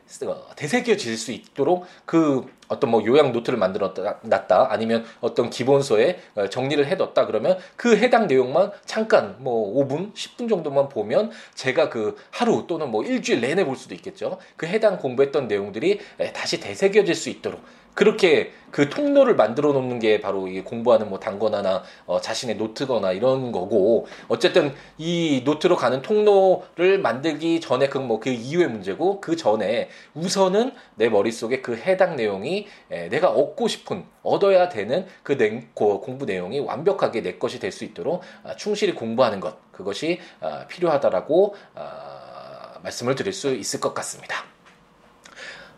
되새겨질 0.56 1.18
수 1.18 1.32
있도록 1.32 1.86
그 2.06 2.46
어떤 2.68 2.92
뭐 2.92 3.06
요약 3.06 3.32
노트를 3.32 3.58
만들어 3.58 3.94
놨다 4.22 4.68
아니면 4.72 5.06
어떤 5.22 5.50
기본서에 5.50 6.20
어, 6.36 6.48
정리를 6.48 6.86
해뒀다 6.86 7.26
그러면 7.26 7.58
그 7.76 7.98
해당 7.98 8.28
내용만 8.28 8.72
잠깐 8.86 9.36
뭐 9.40 9.86
5분 9.86 10.14
10분 10.14 10.50
정도만 10.50 10.90
보면 10.90 11.32
제가 11.56 11.90
그 11.90 12.16
하루 12.32 12.66
또는 12.68 12.90
뭐 12.90 13.04
일주일 13.04 13.42
내내 13.42 13.66
볼 13.66 13.76
수도 13.76 13.96
있겠죠. 13.96 14.38
그 14.56 14.66
해당 14.66 14.98
공부했던 14.98 15.48
내용들이 15.48 16.00
다시 16.34 16.60
되새겨질 16.60 17.16
수 17.16 17.30
있도록 17.30 17.62
그렇게 17.98 18.51
그 18.70 18.89
통로를 18.89 19.36
만들어 19.36 19.74
놓는 19.74 19.98
게 19.98 20.22
바로 20.22 20.48
이 20.48 20.62
공부하는 20.62 21.10
뭐 21.10 21.20
단거나나 21.20 21.82
어, 22.06 22.22
자신의 22.22 22.58
노트거나 22.58 23.12
이런 23.12 23.51
거고 23.51 24.06
어쨌든 24.27 24.75
이 25.00 25.42
노트로 25.44 25.77
가는 25.77 26.04
통로를 26.04 27.00
만들기 27.00 27.60
전에 27.60 27.89
그 27.89 27.98
뭐그 27.98 28.25
그 28.25 28.30
이후의 28.30 28.68
문제고 28.68 29.20
그 29.20 29.36
전에 29.36 29.89
우선은 30.13 30.74
내 30.94 31.10
머릿속에 31.10 31.62
그 31.62 31.75
해당 31.75 32.16
내용이 32.16 32.68
에, 32.92 33.10
내가 33.10 33.32
얻고 33.32 33.68
싶은 33.68 34.06
얻어야 34.22 34.70
되는 34.70 35.08
그 35.24 35.36
내, 35.36 35.63
공부 35.74 36.25
내용이 36.25 36.60
완벽하게 36.60 37.24
내 37.24 37.38
것이 37.39 37.60
될 37.60 37.72
수 37.72 37.84
있도록 37.84 38.22
아, 38.44 38.56
충실히 38.56 38.94
공부하는 38.94 39.39
것 39.39 39.72
그것이 39.72 40.20
아, 40.39 40.68
필요하다라고 40.68 41.56
아, 41.74 42.80
말씀을 42.84 43.16
드릴 43.16 43.34
수 43.34 43.56
있을 43.56 43.80
것 43.80 43.96
같습니다. 43.96 44.57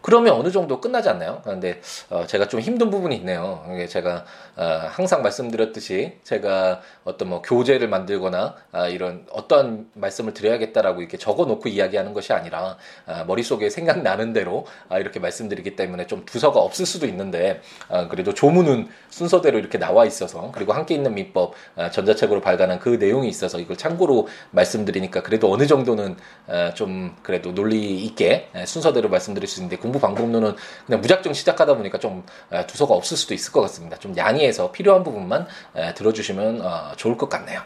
그러면 0.01 0.33
어느 0.33 0.51
정도 0.51 0.79
끝나지 0.79 1.09
않나요? 1.09 1.41
그런데 1.43 1.81
어, 2.09 2.25
제가 2.25 2.47
좀 2.47 2.59
힘든 2.59 2.89
부분이 2.89 3.15
있네요. 3.17 3.63
제가 3.89 4.25
어, 4.55 4.63
항상 4.89 5.21
말씀드렸듯이 5.21 6.17
제가 6.23 6.81
어떤 7.03 7.29
뭐 7.29 7.41
교재를 7.41 7.87
만들거나 7.87 8.55
아, 8.71 8.87
이런 8.87 9.25
어떠한 9.31 9.89
말씀을 9.93 10.33
드려야겠다라고 10.33 11.01
이렇게 11.01 11.17
적어놓고 11.17 11.69
이야기하는 11.69 12.13
것이 12.13 12.33
아니라 12.33 12.77
아, 13.05 13.23
머릿속에 13.25 13.69
생각나는 13.69 14.33
대로 14.33 14.65
아, 14.89 14.99
이렇게 14.99 15.19
말씀드리기 15.19 15.75
때문에 15.75 16.07
좀 16.07 16.25
두서가 16.25 16.59
없을 16.59 16.85
수도 16.85 17.05
있는데 17.07 17.61
아, 17.89 18.07
그래도 18.07 18.33
조문은 18.33 18.89
순서대로 19.09 19.59
이렇게 19.59 19.77
나와 19.77 20.05
있어서 20.05 20.51
그리고 20.53 20.73
함께 20.73 20.95
있는 20.95 21.13
민법 21.13 21.53
아, 21.75 21.89
전자책으로 21.89 22.41
발간한 22.41 22.79
그 22.79 22.89
내용이 22.89 23.27
있어서 23.27 23.59
이걸 23.59 23.77
참고로 23.77 24.27
말씀드리니까 24.51 25.23
그래도 25.23 25.51
어느 25.51 25.67
정도는 25.67 26.15
아, 26.47 26.73
좀 26.73 27.15
그래도 27.23 27.53
논리 27.53 28.03
있게 28.05 28.49
순서대로 28.65 29.09
말씀드릴 29.09 29.47
수 29.47 29.59
있는데 29.59 29.77
공부 29.89 29.99
방법론은 29.99 30.55
그냥 30.85 31.01
무작정 31.01 31.33
시작하다 31.33 31.75
보니까 31.75 31.97
좀 31.97 32.23
두서가 32.67 32.93
없을 32.93 33.17
수도 33.17 33.33
있을 33.33 33.51
것 33.51 33.61
같습니다. 33.61 33.97
좀 33.97 34.15
양해해서 34.15 34.71
필요한 34.71 35.03
부분만 35.03 35.47
들어주시면 35.95 36.61
어, 36.61 36.91
좋을 36.95 37.17
것 37.17 37.27
같네요. 37.27 37.61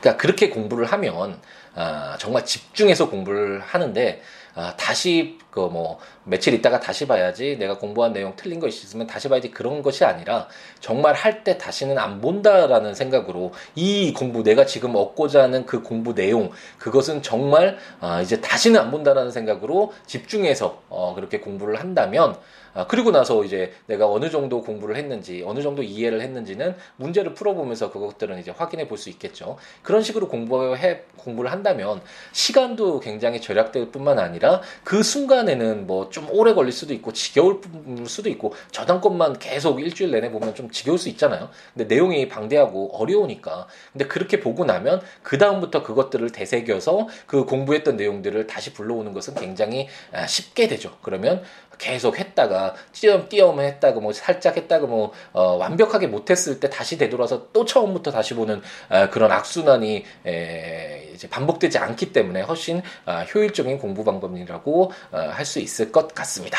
그러니까 0.00 0.20
그렇게 0.20 0.50
공부를 0.50 0.86
하면 0.86 1.40
아, 1.76 2.16
정말 2.18 2.44
집중해서 2.44 3.10
공부를 3.10 3.60
하는데 3.60 4.22
아, 4.54 4.74
다시 4.76 5.38
그 5.50 5.60
뭐 5.74 5.98
며칠 6.24 6.54
있다가 6.54 6.80
다시 6.80 7.06
봐야지 7.06 7.56
내가 7.58 7.78
공부한 7.78 8.12
내용 8.12 8.34
틀린 8.36 8.60
거 8.60 8.66
있으면 8.68 9.06
다시 9.06 9.28
봐야지 9.28 9.50
그런 9.50 9.82
것이 9.82 10.04
아니라 10.04 10.48
정말 10.80 11.14
할 11.14 11.44
때 11.44 11.58
다시는 11.58 11.98
안 11.98 12.20
본다라는 12.20 12.94
생각으로 12.94 13.52
이 13.74 14.12
공부 14.14 14.42
내가 14.42 14.64
지금 14.66 14.94
얻고자 14.94 15.42
하는 15.42 15.66
그 15.66 15.82
공부 15.82 16.14
내용 16.14 16.50
그것은 16.78 17.22
정말 17.22 17.76
아, 18.00 18.22
이제 18.22 18.40
다시는 18.40 18.80
안 18.80 18.90
본다라는 18.90 19.30
생각으로 19.30 19.92
집중해서 20.06 20.82
어, 20.88 21.14
그렇게 21.14 21.40
공부를 21.40 21.80
한다면 21.80 22.36
아, 22.74 22.86
그리고 22.86 23.10
나서 23.12 23.44
이제 23.44 23.72
내가 23.86 24.08
어느 24.10 24.30
정도 24.30 24.60
공부를 24.62 24.96
했는지 24.96 25.42
어느 25.46 25.62
정도 25.62 25.82
이해를 25.82 26.20
했는지는 26.20 26.74
문제를 26.96 27.34
풀어보면서 27.34 27.90
그것들은 27.92 28.38
이제 28.40 28.50
확인해 28.50 28.88
볼 28.88 28.98
수 28.98 29.10
있겠죠. 29.10 29.56
그런 29.82 30.02
식으로 30.02 30.28
공부해 30.28 31.02
공부를 31.16 31.50
한다면 31.50 32.00
시간도 32.32 33.00
굉장히 33.00 33.40
절약될 33.40 33.90
뿐만 33.90 34.18
아니라 34.18 34.60
그 34.84 35.02
순간에는 35.02 35.86
뭐 35.86 36.04
좀 36.10 36.28
오래 36.30 36.54
걸릴 36.54 36.70
수도 36.72 36.92
있고 36.94 37.12
지겨울 37.12 37.60
수도 38.06 38.28
있고 38.28 38.54
저당권만 38.70 39.38
계속 39.38 39.80
일주일 39.80 40.10
내내 40.12 40.30
보면 40.30 40.54
좀 40.54 40.70
지겨울 40.70 40.98
수 40.98 41.08
있잖아요. 41.08 41.48
근데 41.72 41.92
내용이 41.92 42.28
방대하고 42.28 42.96
어려우니까. 42.96 43.66
근데 43.92 44.06
그렇게 44.06 44.40
보고 44.40 44.64
나면 44.64 45.00
그 45.22 45.38
다음부터 45.38 45.82
그것들을 45.82 46.30
되새겨서 46.30 47.08
그 47.26 47.44
공부했던 47.44 47.96
내용들을 47.96 48.46
다시 48.46 48.72
불러오는 48.72 49.12
것은 49.12 49.34
굉장히 49.34 49.88
아, 50.12 50.26
쉽게 50.26 50.68
되죠. 50.68 50.96
그러면 51.02 51.42
계속 51.78 52.18
했다가 52.18 52.63
띄엄띄엄 52.92 53.60
했다가 53.60 54.00
뭐 54.00 54.12
살짝 54.12 54.56
했다가 54.56 54.86
뭐 54.86 55.12
어, 55.32 55.56
완벽하게 55.56 56.06
못했을 56.06 56.60
때 56.60 56.70
다시 56.70 56.96
되돌아서 56.98 57.48
또 57.52 57.64
처음부터 57.64 58.10
다시 58.10 58.34
보는 58.34 58.62
어, 58.88 59.10
그런 59.10 59.30
악순환이 59.32 60.04
에, 60.26 61.10
이제 61.14 61.28
반복되지 61.28 61.78
않기 61.78 62.12
때문에 62.12 62.42
훨씬 62.42 62.82
어, 63.06 63.24
효율적인 63.34 63.78
공부 63.78 64.04
방법이라고 64.04 64.92
어, 65.12 65.18
할 65.18 65.44
수 65.44 65.58
있을 65.60 65.92
것 65.92 66.14
같습니다. 66.14 66.58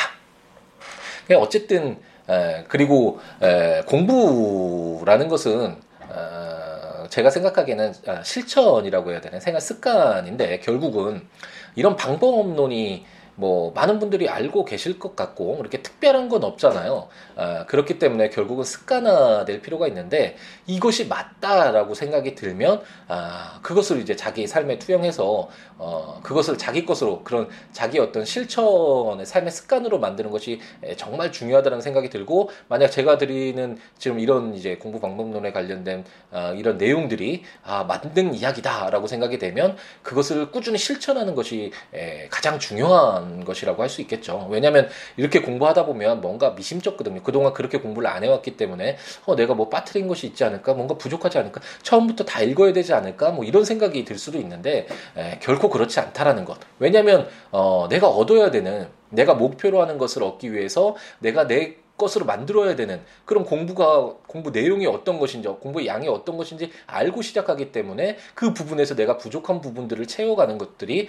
어쨌든 1.38 1.98
에, 2.30 2.66
그리고 2.68 3.20
에, 3.42 3.82
공부라는 3.88 5.28
것은 5.28 5.78
어, 6.08 7.08
제가 7.10 7.30
생각하기에는 7.30 7.94
아, 8.08 8.24
실천이라고 8.24 9.12
해야 9.12 9.22
되나 9.22 9.40
생활 9.40 9.62
습관인데 9.62 10.60
결국은 10.60 11.28
이런 11.76 11.96
방법론이 11.96 13.06
뭐 13.36 13.72
많은 13.74 14.00
분들이 14.00 14.30
알고 14.30 14.66
계실 14.66 14.98
것 14.98 15.16
같고 15.16 15.58
이렇게 15.60 15.82
특별한 15.82 16.30
건 16.30 16.44
없잖아요. 16.44 17.08
아, 17.36 17.66
그렇기 17.66 18.00
때문에 18.00 18.30
결국은 18.30 18.64
습관화될 18.64 19.62
필요가 19.62 19.88
있는데 19.88 20.38
이것이 20.66 21.08
맞다라고 21.08 21.94
생각이 21.94 22.36
들면 22.36 22.82
아, 23.08 23.60
그것을 23.62 24.00
이제 24.00 24.16
자기 24.16 24.48
삶에 24.48 24.80
투영해서 24.80 25.50
어, 25.78 26.20
그것을 26.24 26.58
자기 26.58 26.86
것으로 26.86 27.24
그런 27.24 27.50
자기 27.72 28.00
어떤 28.00 28.26
실천의 28.26 29.26
삶의 29.26 29.52
습관으로 29.52 30.00
만드는 30.00 30.32
것이 30.32 30.60
정말 30.98 31.32
중요하다는 31.32 31.82
생각이 31.82 32.10
들고 32.10 32.50
만약 32.68 32.90
제가 32.90 33.18
드리는 33.18 33.78
지금 33.98 34.20
이런 34.20 34.54
이제 34.54 34.76
공부 34.76 35.00
방법론에 35.00 35.52
관련된 35.52 36.06
아, 36.32 36.52
이런 36.52 36.78
내용들이 36.78 37.44
아, 37.64 37.84
만든 37.84 38.34
이야기다라고 38.34 39.08
생각이 39.08 39.40
되면 39.40 39.78
그것을 40.04 40.52
꾸준히 40.52 40.78
실천하는 40.78 41.36
것이 41.36 41.72
에, 41.94 42.28
가장 42.30 42.60
중요한 42.60 43.44
것이라고 43.44 43.82
할 43.82 43.90
수 43.96 44.02
있겠죠. 44.02 44.48
왜냐하면 44.50 44.90
이렇게 45.16 45.42
공부하다 45.42 45.86
보면 45.86 46.20
뭔가 46.22 46.50
미심쩍거든요. 46.52 47.22
그동안 47.24 47.54
그렇게 47.54 47.80
공부를 47.80 48.10
안 48.10 48.24
해왔기 48.24 48.58
때문에 48.58 48.98
어, 49.26 49.36
내가 49.36 49.54
뭐 49.54 49.70
빠뜨린 49.70 50.08
것이 50.08 50.28
있지 50.28 50.44
않을까, 50.44 50.74
뭔가 50.74 50.98
부족하지 50.98 51.38
않을까, 51.38 51.62
처음부터 51.84 52.26
다 52.26 52.42
읽어야 52.42 52.74
되지 52.74 52.94
않을까, 52.94 53.32
뭐 53.32 53.46
이런 53.46 53.64
생각이 53.64 54.04
들 54.06 54.18
수도 54.18 54.38
있는데 54.40 54.88
에, 55.16 55.40
결코 55.42 55.65
그렇지 55.70 56.00
않다라는 56.00 56.46
것. 56.46 56.58
왜냐하면 56.80 57.28
어, 57.52 57.88
내가 57.90 58.08
얻어야 58.08 58.52
되는 58.52 58.88
내가 59.10 59.34
목표로 59.34 59.82
하는 59.82 59.98
것을 59.98 60.24
얻기 60.24 60.54
위해서 60.54 60.96
내가 61.20 61.48
내 61.48 61.78
것으로 61.98 62.26
만들어야 62.26 62.76
되는 62.76 63.02
그런 63.24 63.46
공부가 63.46 64.14
공부 64.28 64.52
내용이 64.52 64.86
어떤 64.86 65.18
것인지 65.18 65.48
공부의 65.48 65.88
양이 65.88 66.08
어떤 66.10 66.36
것인지 66.36 66.72
알고 66.88 67.22
시작하기 67.22 67.72
때문에 67.72 68.18
그 68.34 68.54
부분에서 68.54 68.96
내가 68.96 69.18
부족한 69.18 69.62
부분들을 69.62 70.06
채워가는 70.06 70.58
것들이 70.58 71.08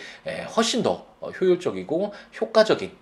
훨씬 0.57 0.85
더 0.85 1.07
효율적이고 1.41 2.13
효과적인 2.41 2.93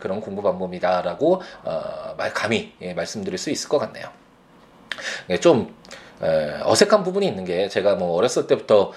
그런 0.00 0.20
공부 0.20 0.42
방법이다라고 0.42 1.40
어, 1.62 2.16
감히 2.34 2.72
예, 2.80 2.94
말씀드릴 2.94 3.38
수 3.38 3.50
있을 3.50 3.68
것 3.68 3.78
같네요. 3.78 4.08
예, 5.28 5.38
좀 5.38 5.74
어색한 6.20 7.02
부분이 7.02 7.26
있는 7.26 7.44
게 7.44 7.68
제가 7.68 7.94
뭐 7.94 8.16
어렸을 8.16 8.46
때부터 8.46 8.92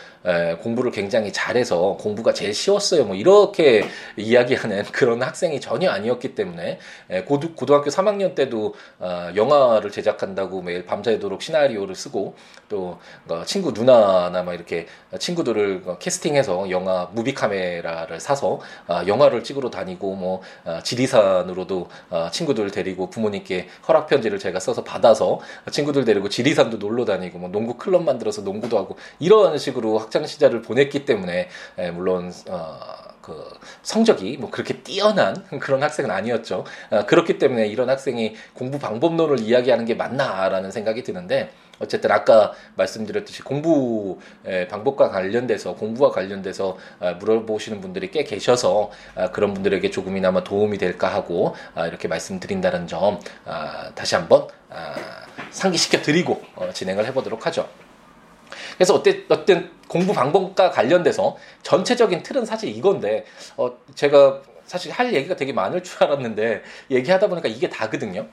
공부를 0.62 0.92
굉장히 0.92 1.32
잘해서 1.32 1.98
공부가 2.00 2.34
제일 2.34 2.54
쉬웠어요. 2.54 3.06
뭐 3.06 3.16
이렇게 3.16 3.86
이야기하는 4.18 4.84
그런 4.86 5.22
학생이 5.22 5.60
전혀 5.62 5.90
아니었기 5.90 6.36
때문에 6.36 6.80
고등, 7.26 7.56
고등학교 7.56 7.90
3학년 7.90 8.36
때도 8.36 8.74
어, 9.00 9.30
영화를 9.36 9.92
제작한다고 9.92 10.62
매일 10.62 10.86
밤새도록 10.86 11.42
시나리오를 11.42 11.96
쓰고 11.96 12.36
또 12.70 13.00
어, 13.28 13.44
친구 13.46 13.72
누나나 13.72 14.44
막 14.44 14.54
이렇게 14.54 14.88
친구들을 15.18 15.84
어, 15.86 15.98
캐스팅해서 16.00 16.70
영화 16.70 17.10
무비 17.14 17.34
카메라를 17.34 18.20
사서 18.20 18.60
영화를 19.08 19.44
찍으러 19.44 19.70
다니고 19.70 20.16
뭐 20.16 20.42
지리산으로도 20.84 21.88
친구들 22.32 22.72
데리고 22.72 23.10
부모님께 23.10 23.68
허락 23.88 24.08
편지를 24.08 24.40
제가 24.40 24.60
써서 24.60 24.84
받아서 24.84 25.40
친구들 25.72 26.06
데리고 26.06 26.30
지리산도 26.30 26.78
놀러 26.78 27.06
다 27.06 27.13
니고 27.18 27.40
뭐 27.40 27.50
농구 27.50 27.76
클럽 27.76 28.04
만들어서 28.04 28.42
농구도 28.42 28.78
하고 28.78 28.98
이런 29.20 29.58
식으로 29.58 30.00
학창 30.00 30.26
시절을 30.26 30.62
보냈기 30.62 31.06
때문에 31.06 31.50
에, 31.78 31.92
물론 31.92 32.32
어, 32.50 32.80
그 33.22 33.50
성적이 33.82 34.38
뭐 34.38 34.52
그렇게 34.52 34.82
뛰어난 34.82 35.36
그런 35.60 35.82
학생은 35.82 36.12
아니었죠. 36.12 36.66
어, 36.92 37.06
그렇기 37.06 37.40
때문에 37.40 37.68
이런 37.68 37.90
학생이 37.90 38.36
공부 38.54 38.78
방법론을 38.78 39.40
이야기하는 39.40 39.86
게 39.86 39.96
맞나라는 39.96 40.72
생각이 40.72 41.04
드는데 41.04 41.52
어쨌든 41.80 42.12
아까 42.12 42.54
말씀드렸듯이 42.76 43.42
공부 43.42 44.20
방법과 44.70 45.10
관련돼서 45.10 45.76
공부와 45.76 46.12
관련돼서 46.12 46.78
어, 47.00 47.14
물어보시는 47.20 47.82
분들이 47.82 48.12
꽤 48.12 48.24
계셔서 48.24 48.92
어, 49.16 49.32
그런 49.32 49.54
분들에게 49.54 49.90
조금이나마 49.90 50.44
도움이 50.44 50.78
될까 50.78 51.14
하고 51.14 51.56
어, 51.76 51.86
이렇게 51.88 52.08
말씀드린다는 52.08 52.88
점 52.88 53.20
다시 53.96 54.16
한번 54.16 54.48
상기시켜 55.52 56.02
드리고 56.02 56.42
진행을 56.74 57.06
해보도록 57.08 57.46
하죠. 57.48 57.68
그래서 58.76 58.96
어때, 58.96 59.24
어떤 59.30 59.72
공부 59.88 60.14
방법과 60.14 60.72
관련돼서 60.72 61.38
전체적인 61.62 62.24
틀은 62.24 62.46
사실 62.46 62.70
이건데, 62.70 63.26
어, 63.58 63.78
제가 63.96 64.42
사실 64.66 64.92
할 64.92 65.14
얘기가 65.14 65.36
되게 65.36 65.54
많을 65.54 65.84
줄 65.84 66.04
알았는데, 66.04 66.64
얘기하다 66.92 67.28
보니까 67.28 67.50
이게 67.50 67.70
다거든요. 67.70 68.28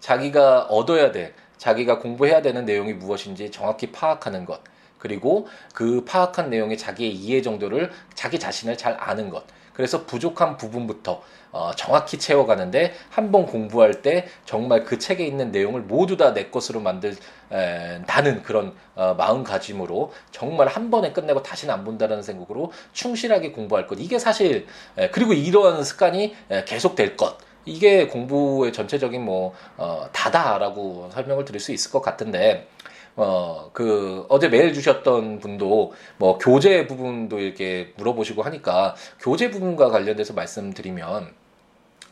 자기가 0.00 0.62
얻어야 0.64 1.12
돼. 1.12 1.34
자기가 1.62 2.00
공부해야 2.00 2.42
되는 2.42 2.64
내용이 2.64 2.92
무엇인지 2.92 3.52
정확히 3.52 3.92
파악하는 3.92 4.44
것. 4.46 4.60
그리고 4.98 5.46
그 5.74 6.04
파악한 6.04 6.50
내용의 6.50 6.76
자기의 6.76 7.12
이해 7.14 7.40
정도를 7.40 7.92
자기 8.14 8.40
자신을 8.40 8.76
잘 8.76 8.96
아는 8.98 9.30
것. 9.30 9.44
그래서 9.72 10.04
부족한 10.04 10.56
부분부터 10.56 11.22
어, 11.52 11.70
정확히 11.76 12.18
채워가는데 12.18 12.94
한 13.10 13.30
번 13.30 13.46
공부할 13.46 14.02
때 14.02 14.26
정말 14.44 14.84
그 14.84 14.98
책에 14.98 15.24
있는 15.24 15.52
내용을 15.52 15.82
모두 15.82 16.16
다 16.16 16.34
내 16.34 16.46
것으로 16.50 16.80
만들 16.80 17.14
에, 17.52 18.00
나는 18.06 18.42
그런 18.42 18.74
어, 18.96 19.14
마음가짐으로 19.14 20.12
정말 20.32 20.66
한 20.66 20.90
번에 20.90 21.12
끝내고 21.12 21.42
다시는 21.44 21.72
안 21.72 21.84
본다는 21.84 22.22
생각으로 22.22 22.72
충실하게 22.92 23.52
공부할 23.52 23.86
것 23.86 23.98
이게 24.00 24.18
사실 24.18 24.66
에, 24.98 25.10
그리고 25.10 25.32
이러한 25.32 25.84
습관이 25.84 26.34
에, 26.50 26.64
계속될 26.64 27.16
것 27.16 27.38
이게 27.64 28.06
공부의 28.06 28.72
전체적인 28.72 29.24
뭐 29.24 29.54
어, 29.76 30.08
다다라고 30.12 31.10
설명을 31.12 31.44
드릴 31.44 31.60
수 31.60 31.72
있을 31.72 31.90
것 31.90 32.00
같은데 32.00 32.68
어, 33.14 33.70
그, 33.72 34.24
어제 34.28 34.48
메일 34.48 34.72
주셨던 34.72 35.40
분도 35.40 35.92
뭐 36.16 36.38
교재 36.38 36.86
부분도 36.86 37.40
이렇게 37.40 37.92
물어보시고 37.96 38.42
하니까 38.42 38.94
교재 39.20 39.50
부분과 39.50 39.90
관련돼서 39.90 40.32
말씀드리면 40.32 41.34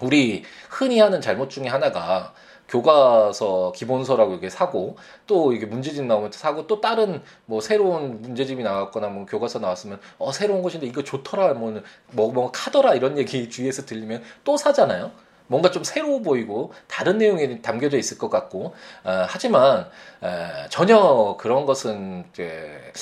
우리 0.01 0.45
흔히 0.69 1.01
하는 1.01 1.21
잘못 1.21 1.51
중에 1.51 1.69
하나가 1.69 2.35
교과서 2.69 3.73
기본서라고 3.75 4.35
이게 4.35 4.49
사고 4.49 4.97
또 5.27 5.53
이게 5.53 5.67
문제집 5.67 6.05
나오면 6.05 6.31
사고 6.33 6.67
또 6.69 6.81
다른 6.81 7.21
뭐 7.47 7.61
새로운 7.61 8.23
문제집이 8.23 8.63
나왔거나 8.63 9.09
뭐 9.09 9.27
교과서 9.27 9.59
나왔으면 9.59 10.01
어 10.19 10.31
새로운 10.31 10.63
것인데 10.63 10.87
이거 10.87 11.03
좋더라 11.03 11.55
뭐뭐 11.55 11.83
뭐, 12.13 12.33
뭐 12.33 12.53
카더라 12.53 12.95
이런 12.95 13.19
얘기 13.19 13.49
주위에서 13.51 13.87
들리면 13.87 14.23
또 14.45 14.57
사잖아요. 14.57 15.11
뭔가 15.51 15.73
좀 15.73 15.83
새로워 15.83 16.21
보이고 16.21 16.73
다른 16.87 17.19
내용이 17.19 17.61
담겨져 17.61 17.99
있을 17.99 18.19
것 18.19 18.31
같고 18.31 18.73
어, 19.03 19.27
하지만 19.29 19.87
어, 20.21 20.49
전혀 20.71 21.37
그런 21.41 21.67
것은 21.67 22.25
이제 22.33 22.93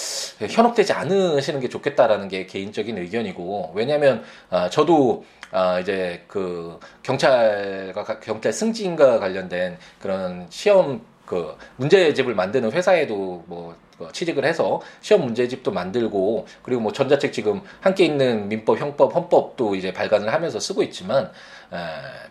현혹되지 0.40 0.94
않으시는 0.94 1.60
게 1.60 1.68
좋겠다라는 1.68 2.28
게 2.28 2.46
개인적인 2.46 2.96
의견이고 2.96 3.72
왜냐하면 3.74 4.24
어, 4.50 4.70
저도 4.70 5.24
아, 5.50 5.78
이제 5.80 6.24
그 6.26 6.78
경찰과 7.02 8.20
경찰 8.20 8.52
승진과 8.52 9.18
관련된 9.18 9.78
그런 10.00 10.46
시험 10.50 11.02
그 11.28 11.54
문제집을 11.76 12.34
만드는 12.34 12.72
회사에도 12.72 13.44
뭐 13.46 13.76
어, 13.98 14.08
취직을 14.12 14.44
해서 14.44 14.80
시험 15.00 15.24
문제집도 15.24 15.72
만들고 15.72 16.46
그리고 16.62 16.80
뭐 16.80 16.92
전자책 16.92 17.32
지금 17.32 17.60
함께 17.80 18.04
있는 18.04 18.48
민법, 18.48 18.78
형법, 18.78 19.14
헌법도 19.14 19.74
이제 19.74 19.92
발간을 19.92 20.32
하면서 20.32 20.58
쓰고 20.58 20.82
있지만 20.84 21.24
에, 21.72 21.76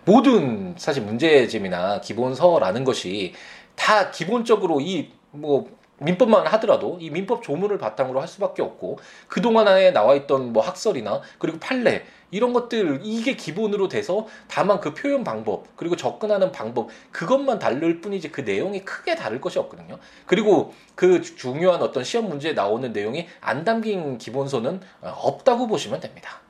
모든 0.06 0.74
사실 0.78 1.04
문제집이나 1.04 2.02
기본서라는 2.02 2.84
것이 2.84 3.34
다 3.76 4.12
기본적으로 4.12 4.82
이 4.82 5.18
뭐 5.32 5.70
민법만 6.00 6.46
하더라도 6.48 6.98
이 7.00 7.10
민법 7.10 7.44
조문을 7.44 7.78
바탕으로 7.78 8.22
할 8.22 8.28
수밖에 8.28 8.62
없고 8.62 9.00
그동안 9.28 9.68
에 9.68 9.92
나와 9.92 10.16
있던 10.16 10.54
뭐 10.54 10.64
학설이나 10.64 11.22
그리고 11.40 11.60
판례 11.60 12.06
이런 12.30 12.54
것들 12.54 13.02
이게 13.04 13.36
기본으로 13.36 13.88
돼서 13.88 14.28
다만 14.48 14.80
그 14.80 14.94
표현 14.94 15.24
방법 15.24 15.66
그리고 15.76 15.96
접근하는 15.96 16.52
방법 16.52 16.90
그것만 17.12 17.60
다를 17.60 18.02
뿐이지 18.02 18.32
그 18.32 18.42
내용이 18.42 18.82
크게 18.86 19.16
다를 19.16 19.42
것이 19.42 19.58
없거든요. 19.60 19.98
그리고 20.26 20.74
그 20.96 21.22
중요한 21.22 21.82
어떤 21.82 22.04
시험 22.04 22.28
문제에 22.28 22.54
나오는 22.54 22.92
내용이 22.92 23.28
안 23.42 23.64
담긴 23.64 24.18
기본서는 24.18 24.82
어, 25.02 25.10
없다고 25.10 25.68
보시면 25.68 26.00
됩니다. 26.00 26.42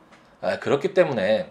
아, 0.42 0.60
그렇기 0.60 0.94
때문에 0.94 1.50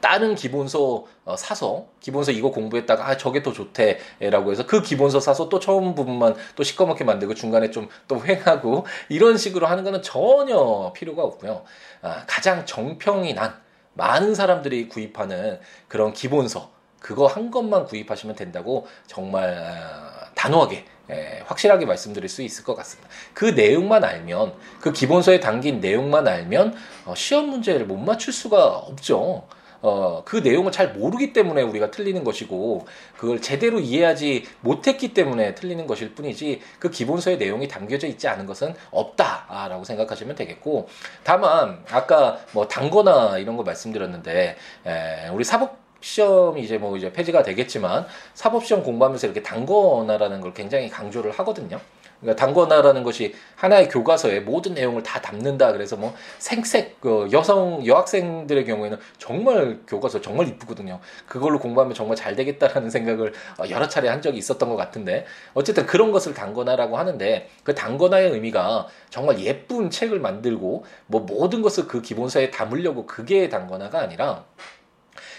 다른 0.00 0.34
기본서 0.34 1.04
어, 1.24 1.36
사서 1.36 1.86
기본서 2.00 2.32
이거 2.32 2.50
공부했다가 2.50 3.06
아 3.06 3.16
저게 3.16 3.42
더 3.42 3.52
좋대라고 3.52 4.52
해서 4.52 4.66
그 4.66 4.82
기본서 4.82 5.20
사서 5.20 5.48
또 5.48 5.58
처음 5.58 5.94
부분만 5.94 6.36
또 6.56 6.62
시꺼멓게 6.62 7.04
만들고 7.04 7.34
중간에 7.34 7.70
좀 7.70 7.88
또 8.08 8.24
횡하고 8.24 8.86
이런 9.08 9.36
식으로 9.36 9.66
하는 9.66 9.84
거는 9.84 10.02
전혀 10.02 10.92
필요가 10.94 11.22
없고요. 11.22 11.64
아, 12.02 12.24
가장 12.26 12.64
정평이 12.64 13.34
난 13.34 13.54
많은 13.94 14.34
사람들이 14.34 14.88
구입하는 14.88 15.60
그런 15.88 16.12
기본서 16.12 16.70
그거 17.00 17.26
한 17.26 17.50
것만 17.50 17.84
구입하시면 17.86 18.36
된다고 18.36 18.86
정말 19.06 19.54
아, 19.54 20.30
단호하게 20.34 20.84
예, 21.10 21.42
확실하게 21.46 21.86
말씀드릴 21.86 22.28
수 22.28 22.42
있을 22.42 22.64
것 22.64 22.74
같습니다. 22.76 23.08
그 23.32 23.46
내용만 23.46 24.04
알면 24.04 24.52
그 24.80 24.92
기본서에 24.92 25.40
담긴 25.40 25.80
내용만 25.80 26.28
알면 26.28 26.76
어, 27.06 27.14
시험 27.14 27.48
문제를 27.48 27.86
못 27.86 27.96
맞출 27.96 28.32
수가 28.32 28.76
없죠. 28.76 29.46
어, 29.80 30.22
그 30.24 30.36
내용을 30.36 30.72
잘 30.72 30.92
모르기 30.92 31.32
때문에 31.32 31.62
우리가 31.62 31.90
틀리는 31.90 32.22
것이고, 32.24 32.86
그걸 33.16 33.40
제대로 33.40 33.78
이해하지 33.80 34.44
못했기 34.60 35.14
때문에 35.14 35.54
틀리는 35.54 35.86
것일 35.86 36.14
뿐이지, 36.14 36.60
그 36.78 36.90
기본서의 36.90 37.38
내용이 37.38 37.68
담겨져 37.68 38.06
있지 38.06 38.28
않은 38.28 38.46
것은 38.46 38.74
없다라고 38.90 39.84
생각하시면 39.84 40.36
되겠고, 40.36 40.88
다만, 41.24 41.84
아까 41.90 42.38
뭐 42.52 42.66
단거나 42.66 43.38
이런 43.38 43.56
거 43.56 43.62
말씀드렸는데, 43.62 44.56
에, 44.86 45.28
우리 45.28 45.44
사법 45.44 45.88
시험이 46.00 46.62
이제 46.62 46.78
뭐 46.78 46.96
이제 46.96 47.12
폐지가 47.12 47.42
되겠지만 47.42 48.06
사법시험 48.34 48.82
공부하면서 48.84 49.26
이렇게 49.26 49.42
단거나라는 49.42 50.40
걸 50.40 50.54
굉장히 50.54 50.88
강조를 50.88 51.32
하거든요. 51.32 51.80
그러니까 52.20 52.44
단권화라는 52.44 53.02
것이 53.02 53.34
하나의 53.54 53.88
교과서에 53.88 54.40
모든 54.40 54.74
내용을 54.74 55.02
다 55.02 55.20
담는다. 55.20 55.72
그래서 55.72 55.96
뭐 55.96 56.14
생색 56.38 57.00
그 57.00 57.28
여성 57.32 57.84
여학생들의 57.86 58.64
경우에는 58.64 58.98
정말 59.18 59.80
교과서 59.86 60.20
정말 60.20 60.48
이쁘거든요. 60.48 61.00
그걸로 61.26 61.58
공부하면 61.58 61.94
정말 61.94 62.16
잘 62.16 62.36
되겠다라는 62.36 62.90
생각을 62.90 63.32
어, 63.58 63.64
여러 63.70 63.88
차례 63.88 64.08
한 64.08 64.22
적이 64.22 64.38
있었던 64.38 64.68
것 64.68 64.76
같은데 64.76 65.26
어쨌든 65.54 65.86
그런 65.86 66.12
것을 66.12 66.34
단권화라고 66.34 66.98
하는데 66.98 67.48
그 67.62 67.74
단권화의 67.74 68.30
의미가 68.30 68.86
정말 69.10 69.40
예쁜 69.40 69.90
책을 69.90 70.20
만들고 70.20 70.84
뭐 71.06 71.20
모든 71.22 71.62
것을 71.62 71.86
그 71.86 72.02
기본서에 72.02 72.50
담으려고 72.50 73.06
그게 73.06 73.48
단권화가 73.48 74.00
아니라 74.00 74.44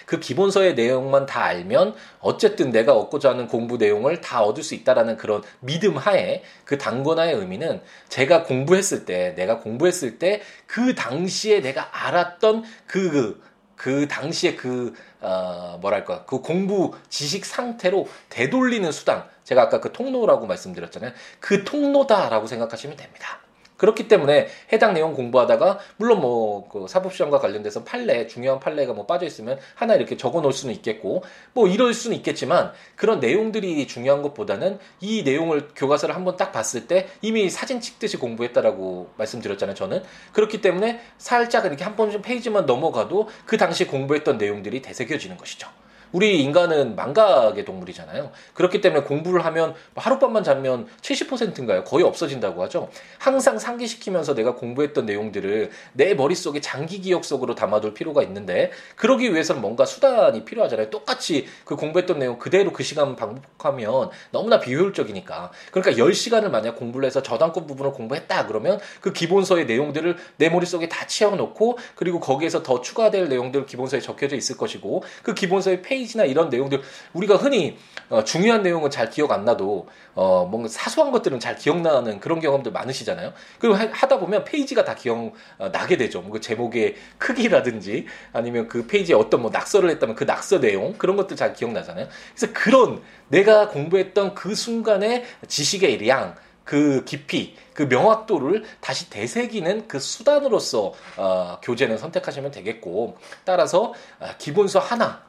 그 0.10 0.20
기본서의 0.20 0.74
내용만 0.74 1.28
다 1.28 1.44
알면 1.44 1.94
어쨌든 2.20 2.72
내가 2.72 2.96
얻고자 2.96 3.30
하는 3.30 3.48
공부 3.48 3.78
내용을 3.78 4.22
다 4.22 4.42
얻을 4.42 4.64
수 4.64 4.74
있다라는 4.74 5.18
그런 5.18 5.44
믿음 5.60 5.98
하에 5.98 6.42
그 6.66 6.80
단권화의 6.80 7.36
의미는 7.36 7.82
제가 8.08 8.44
공부했을 8.44 9.06
때 9.06 9.36
내가 9.36 9.60
공부했을 9.60 10.18
때 10.18 10.42
그 10.70 10.94
당시에 10.94 11.62
내가 11.62 11.90
알았던 11.92 12.64
그, 12.86 13.10
그, 13.12 13.44
그 13.76 14.08
당시에 14.08 14.56
그, 14.56 14.94
어, 15.20 15.80
뭐랄까, 15.82 16.24
그 16.26 16.42
공부 16.42 16.94
지식 17.10 17.44
상태로 17.44 18.08
되돌리는 18.30 18.92
수단. 18.92 19.26
제가 19.44 19.64
아까 19.64 19.80
그 19.80 19.92
통로라고 19.92 20.46
말씀드렸잖아요. 20.46 21.12
그 21.40 21.64
통로다라고 21.64 22.46
생각하시면 22.46 22.98
됩니다. 22.98 23.40
그렇기 23.80 24.08
때문에 24.08 24.48
해당 24.72 24.94
내용 24.94 25.16
공부하다가 25.16 25.80
물론 25.98 26.22
뭐 26.22 26.70
그 26.70 26.86
사법 26.88 27.14
시험과 27.16 27.40
관련돼서 27.40 27.84
판례 27.84 28.28
중요한 28.28 28.60
판례가 28.60 28.94
뭐 28.94 29.06
빠져 29.08 29.26
있으면 29.26 29.58
하나 29.76 29.96
이렇게 29.96 30.18
적어 30.18 30.42
놓을 30.42 30.54
수는 30.54 30.76
있겠고 30.76 31.24
뭐 31.54 31.68
이럴 31.68 31.94
수는 31.96 32.16
있겠지만 32.18 32.72
그런 32.96 33.20
내용들이 33.20 33.88
중요한 33.88 34.22
것보다는 34.22 34.78
이 35.02 35.24
내용을 35.24 35.70
교과서를 35.76 36.16
한번 36.16 36.38
딱 36.38 36.52
봤을 36.52 36.86
때 36.88 37.08
이미 37.22 37.50
사진 37.50 37.82
찍듯이 37.82 38.18
공부했다라고 38.18 39.10
말씀드렸잖아요 39.18 39.76
저는 39.76 40.04
그렇기 40.34 40.62
때문에 40.62 41.00
살짝 41.18 41.66
이렇게 41.66 41.84
한 41.84 41.96
번 41.96 42.12
좀 42.12 42.22
페이지만 42.22 42.66
넘어가도 42.66 43.30
그 43.46 43.58
당시 43.58 43.86
공부했던 43.88 44.38
내용들이 44.38 44.82
되새겨지는 44.82 45.38
것이죠. 45.38 45.68
우리 46.12 46.42
인간은 46.42 46.96
망각의 46.96 47.66
동물이잖아요. 47.66 48.32
그렇기 48.54 48.82
때문에 48.82 49.04
공부를 49.04 49.46
하면 49.46 49.76
뭐 49.94 50.04
하룻밤만 50.04 50.44
자면 50.44 50.88
70%인가요? 51.02 51.84
거의 51.84 52.04
없어진다고 52.04 52.64
하죠. 52.64 52.90
항상 53.18 53.60
상기시키면서 53.60 54.36
내가 54.36 54.56
공부했던 54.56 55.06
내용들을 55.06 55.70
내 55.94 56.14
머릿속에 56.14 56.62
장기 56.62 57.00
기억 57.02 57.26
속으로 57.26 57.56
담아둘 57.56 57.94
필요가 57.94 58.24
있는데 58.24 58.72
그러기 58.96 59.32
위해서는 59.32 59.62
뭔가 59.62 59.86
수단이 59.86 60.46
필요하잖아요. 60.46 60.90
똑같이 60.90 61.48
그 61.66 61.76
공부했던 61.76 62.20
내용 62.20 62.40
그대로 62.40 62.74
그 62.74 62.84
시간 62.84 63.16
반복하면 63.16 64.10
너무나 64.32 64.60
비효율적이니까. 64.60 65.52
그러니까 65.72 66.04
10시간을 66.04 66.50
만약 66.50 66.76
공부를 66.76 67.06
해서 67.06 67.22
저당권 67.22 67.68
부분을 67.68 67.92
공부했다 67.92 68.48
그러면 68.48 68.80
그 69.02 69.14
기본서의 69.14 69.66
내용들을 69.66 70.18
내 70.38 70.50
머릿속에 70.50 70.90
다 70.90 71.06
채워놓고 71.06 71.78
그리고 71.96 72.20
거기에서 72.20 72.64
더 72.64 72.82
추가될 72.82 73.30
내용들 73.30 73.66
기본서에 73.66 74.00
적혀져 74.00 74.36
있을 74.36 74.58
것이고 74.58 75.04
그 75.24 75.34
기본서의 75.34 75.82
페이지 75.82 75.99
페이지나 76.00 76.24
이런 76.24 76.50
내용들 76.50 76.82
우리가 77.14 77.36
흔히 77.36 77.78
어, 78.10 78.24
중요한 78.24 78.64
내용은 78.64 78.90
잘 78.90 79.10
기억 79.10 79.32
안 79.32 79.46
나도 79.46 79.88
어, 80.16 80.48
뭔가 80.50 80.68
사소한 80.68 81.12
것들은 81.12 81.40
잘 81.40 81.56
기억나는 81.56 82.20
그런 82.20 82.40
경험들 82.40 82.72
많으시잖아요. 82.72 83.34
그리고 83.60 83.76
하, 83.76 84.08
다 84.08 84.18
보면 84.18 84.44
페이지가 84.46 84.84
다 84.84 84.96
기억 84.96 85.34
어, 85.58 85.70
나게 85.72 85.98
되죠. 85.98 86.22
뭐 86.22 86.40
그 86.40 86.42
제목의 86.42 86.96
크기라든지 87.18 88.06
아니면 88.32 88.68
그 88.68 88.88
페이지에 88.88 89.16
어떤 89.16 89.42
뭐 89.42 89.52
낙서를 89.52 89.90
했다면 89.92 90.16
그 90.16 90.24
낙서 90.24 90.60
내용 90.60 90.94
그런 90.98 91.18
것들 91.18 91.36
잘 91.36 91.54
기억나잖아요. 91.54 92.08
그래서 92.36 92.54
그런 92.54 93.02
내가 93.28 93.68
공부했던 93.68 94.34
그 94.34 94.56
순간의 94.56 95.26
지식의 95.48 96.08
양, 96.08 96.36
그 96.64 97.04
깊이, 97.04 97.56
그 97.74 97.84
명확도를 97.84 98.64
다시 98.80 99.10
되새기는 99.10 99.88
그 99.88 100.00
수단으로서 100.00 100.94
어, 101.18 101.60
교재는 101.62 101.98
선택하시면 101.98 102.52
되겠고 102.52 103.18
따라서 103.44 103.94
어, 104.20 104.28
기본서 104.38 104.80
하나 104.80 105.06
아, 105.06 105.29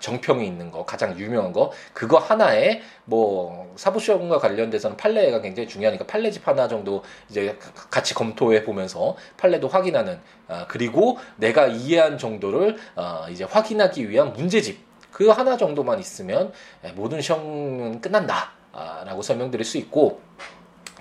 정평이 0.00 0.46
있는 0.46 0.70
거 0.70 0.84
가장 0.84 1.18
유명한 1.18 1.52
거 1.52 1.72
그거 1.92 2.18
하나에 2.18 2.82
뭐 3.04 3.72
사법시험과 3.76 4.38
관련돼서는 4.38 4.96
판례가 4.96 5.40
굉장히 5.40 5.68
중요하니까 5.68 6.06
판례집 6.06 6.46
하나 6.46 6.68
정도 6.68 7.02
이제 7.28 7.58
같이 7.90 8.14
검토해 8.14 8.64
보면서 8.64 9.16
판례도 9.36 9.68
확인하는 9.68 10.20
아, 10.48 10.66
그리고 10.68 11.18
내가 11.36 11.66
이해한 11.66 12.18
정도를 12.18 12.76
아, 12.96 13.26
이제 13.30 13.44
확인하기 13.44 14.08
위한 14.08 14.32
문제집 14.32 14.78
그 15.10 15.28
하나 15.28 15.56
정도만 15.56 15.98
있으면 15.98 16.52
모든 16.94 17.20
시험은 17.20 18.00
끝난다라고 18.00 19.22
설명드릴 19.22 19.64
수 19.64 19.78
있고 19.78 20.20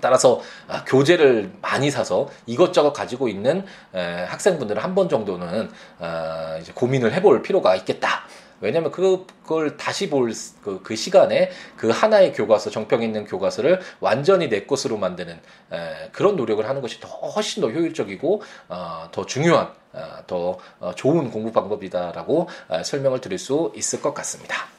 따라서 0.01 0.41
아, 0.67 0.83
교재를 0.85 1.51
많이 1.61 1.89
사서 1.89 2.29
이것저것 2.45 2.93
가지고 2.93 3.27
있는 3.27 3.65
에, 3.93 4.23
학생분들은 4.25 4.81
한 4.81 4.93
번 4.95 5.09
정도는 5.09 5.69
아, 5.99 6.57
이제 6.61 6.71
고민을 6.73 7.13
해볼 7.13 7.41
필요가 7.41 7.75
있겠다. 7.75 8.25
왜냐면 8.61 8.91
그걸 8.91 9.77
다시 9.77 10.09
볼그 10.09 10.81
그 10.83 10.95
시간에 10.95 11.51
그 11.75 11.89
하나의 11.89 12.33
교과서 12.33 12.69
정평 12.69 13.03
있는 13.03 13.25
교과서를 13.25 13.79
완전히 13.99 14.49
내 14.49 14.65
것으로 14.65 14.97
만드는 14.97 15.33
에, 15.33 16.09
그런 16.11 16.35
노력을 16.35 16.67
하는 16.67 16.81
것이 16.81 16.99
더 16.99 17.07
훨씬 17.07 17.61
더 17.61 17.69
효율적이고 17.69 18.41
어, 18.69 19.09
더 19.11 19.25
중요한 19.25 19.71
어, 19.93 20.23
더 20.27 20.59
어, 20.79 20.93
좋은 20.95 21.31
공부 21.31 21.51
방법이다라고 21.51 22.47
어, 22.67 22.83
설명을 22.83 23.21
드릴 23.21 23.37
수 23.39 23.71
있을 23.75 24.01
것 24.01 24.13
같습니다. 24.13 24.76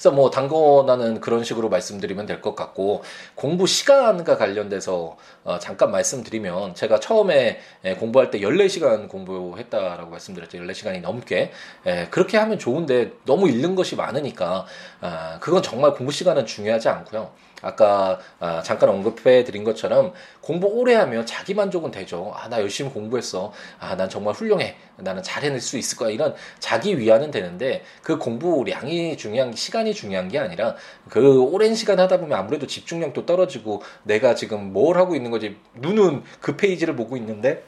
그래서 0.00 0.12
뭐 0.12 0.30
단권화는 0.30 1.20
그런 1.20 1.44
식으로 1.44 1.68
말씀드리면 1.68 2.24
될 2.24 2.40
것 2.40 2.54
같고 2.56 3.02
공부 3.34 3.66
시간과 3.66 4.38
관련돼서 4.38 5.18
어 5.44 5.58
잠깐 5.58 5.90
말씀드리면 5.90 6.74
제가 6.74 7.00
처음에 7.00 7.60
에, 7.84 7.94
공부할 7.96 8.30
때 8.30 8.40
14시간 8.40 9.08
공부했다라고 9.08 10.10
말씀드렸죠. 10.10 10.56
14시간이 10.56 11.02
넘게. 11.02 11.52
에, 11.84 12.06
그렇게 12.08 12.38
하면 12.38 12.58
좋은데 12.58 13.12
너무 13.26 13.50
읽는 13.50 13.74
것이 13.74 13.94
많으니까 13.94 14.64
아, 15.00 15.38
그건 15.40 15.62
정말 15.62 15.92
공부 15.92 16.12
시간은 16.12 16.46
중요하지 16.46 16.88
않고요. 16.88 17.30
아까 17.62 18.18
아, 18.38 18.62
잠깐 18.62 18.88
언급해 18.88 19.44
드린 19.44 19.64
것처럼 19.64 20.12
공부 20.40 20.66
오래 20.66 20.94
하면 20.94 21.26
자기 21.26 21.54
만족은 21.54 21.90
되죠. 21.90 22.32
아, 22.34 22.48
나 22.48 22.60
열심히 22.60 22.90
공부했어. 22.90 23.52
아, 23.78 23.96
난 23.96 24.08
정말 24.08 24.34
훌륭해. 24.34 24.76
나는 24.96 25.22
잘 25.22 25.42
해낼 25.42 25.60
수 25.60 25.76
있을 25.78 25.98
거야. 25.98 26.10
이런 26.10 26.34
자기 26.58 26.98
위안은 26.98 27.30
되는데 27.30 27.84
그 28.02 28.18
공부량이 28.18 29.16
중요한 29.16 29.54
시간이 29.54 29.94
중요한 29.94 30.28
게 30.28 30.38
아니라 30.38 30.76
그 31.08 31.40
오랜 31.42 31.74
시간 31.74 32.00
하다 32.00 32.18
보면 32.20 32.38
아무래도 32.38 32.66
집중력도 32.66 33.26
떨어지고 33.26 33.82
내가 34.02 34.34
지금 34.34 34.72
뭘 34.72 34.96
하고 34.96 35.14
있는 35.14 35.30
거지 35.30 35.56
눈은 35.74 36.24
그 36.40 36.56
페이지를 36.56 36.96
보고 36.96 37.16
있는데 37.16 37.64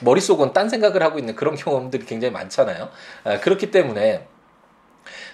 머릿속은 0.00 0.52
딴 0.52 0.68
생각을 0.68 1.02
하고 1.02 1.18
있는 1.18 1.34
그런 1.34 1.54
경험들이 1.54 2.04
굉장히 2.04 2.32
많잖아요. 2.32 2.90
아, 3.24 3.40
그렇기 3.40 3.70
때문에 3.70 4.26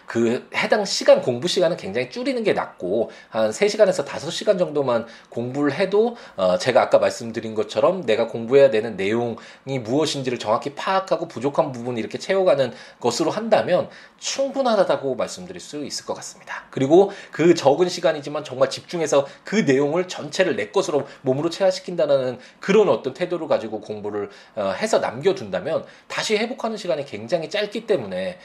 그 0.06 0.48
해당 0.54 0.84
시간 0.84 1.22
공부 1.22 1.48
시간은 1.48 1.76
굉장히 1.76 2.10
줄이는 2.10 2.42
게 2.44 2.52
낫고 2.52 3.10
한 3.28 3.50
3시간에서 3.50 4.04
5시간 4.04 4.58
정도만 4.58 5.06
공부를 5.28 5.72
해도 5.72 6.16
어 6.36 6.58
제가 6.58 6.82
아까 6.82 6.98
말씀드린 6.98 7.54
것처럼 7.54 8.04
내가 8.04 8.26
공부해야 8.26 8.70
되는 8.70 8.96
내용이 8.96 9.36
무엇인지를 9.82 10.38
정확히 10.38 10.74
파악하고 10.74 11.28
부족한 11.28 11.72
부분 11.72 11.96
이렇게 11.98 12.18
채워가는 12.18 12.72
것으로 13.00 13.30
한다면 13.30 13.88
충분하다고 14.18 15.16
말씀드릴 15.16 15.60
수 15.60 15.84
있을 15.84 16.06
것 16.06 16.14
같습니다. 16.14 16.64
그리고 16.70 17.10
그 17.30 17.54
적은 17.54 17.88
시간이지만 17.88 18.44
정말 18.44 18.70
집중해서 18.70 19.26
그 19.44 19.56
내용을 19.56 20.08
전체를 20.08 20.56
내 20.56 20.68
것으로 20.68 21.06
몸으로 21.22 21.50
체화시킨다는 21.50 22.38
그런 22.60 22.88
어떤 22.88 23.14
태도를 23.14 23.48
가지고 23.48 23.80
공부를 23.80 24.30
어, 24.54 24.70
해서 24.70 24.98
남겨둔다면 24.98 25.84
다시 26.08 26.36
회복하는 26.36 26.76
시간이 26.76 27.04
굉장히 27.04 27.50
짧기 27.50 27.86
때문에 27.86 28.38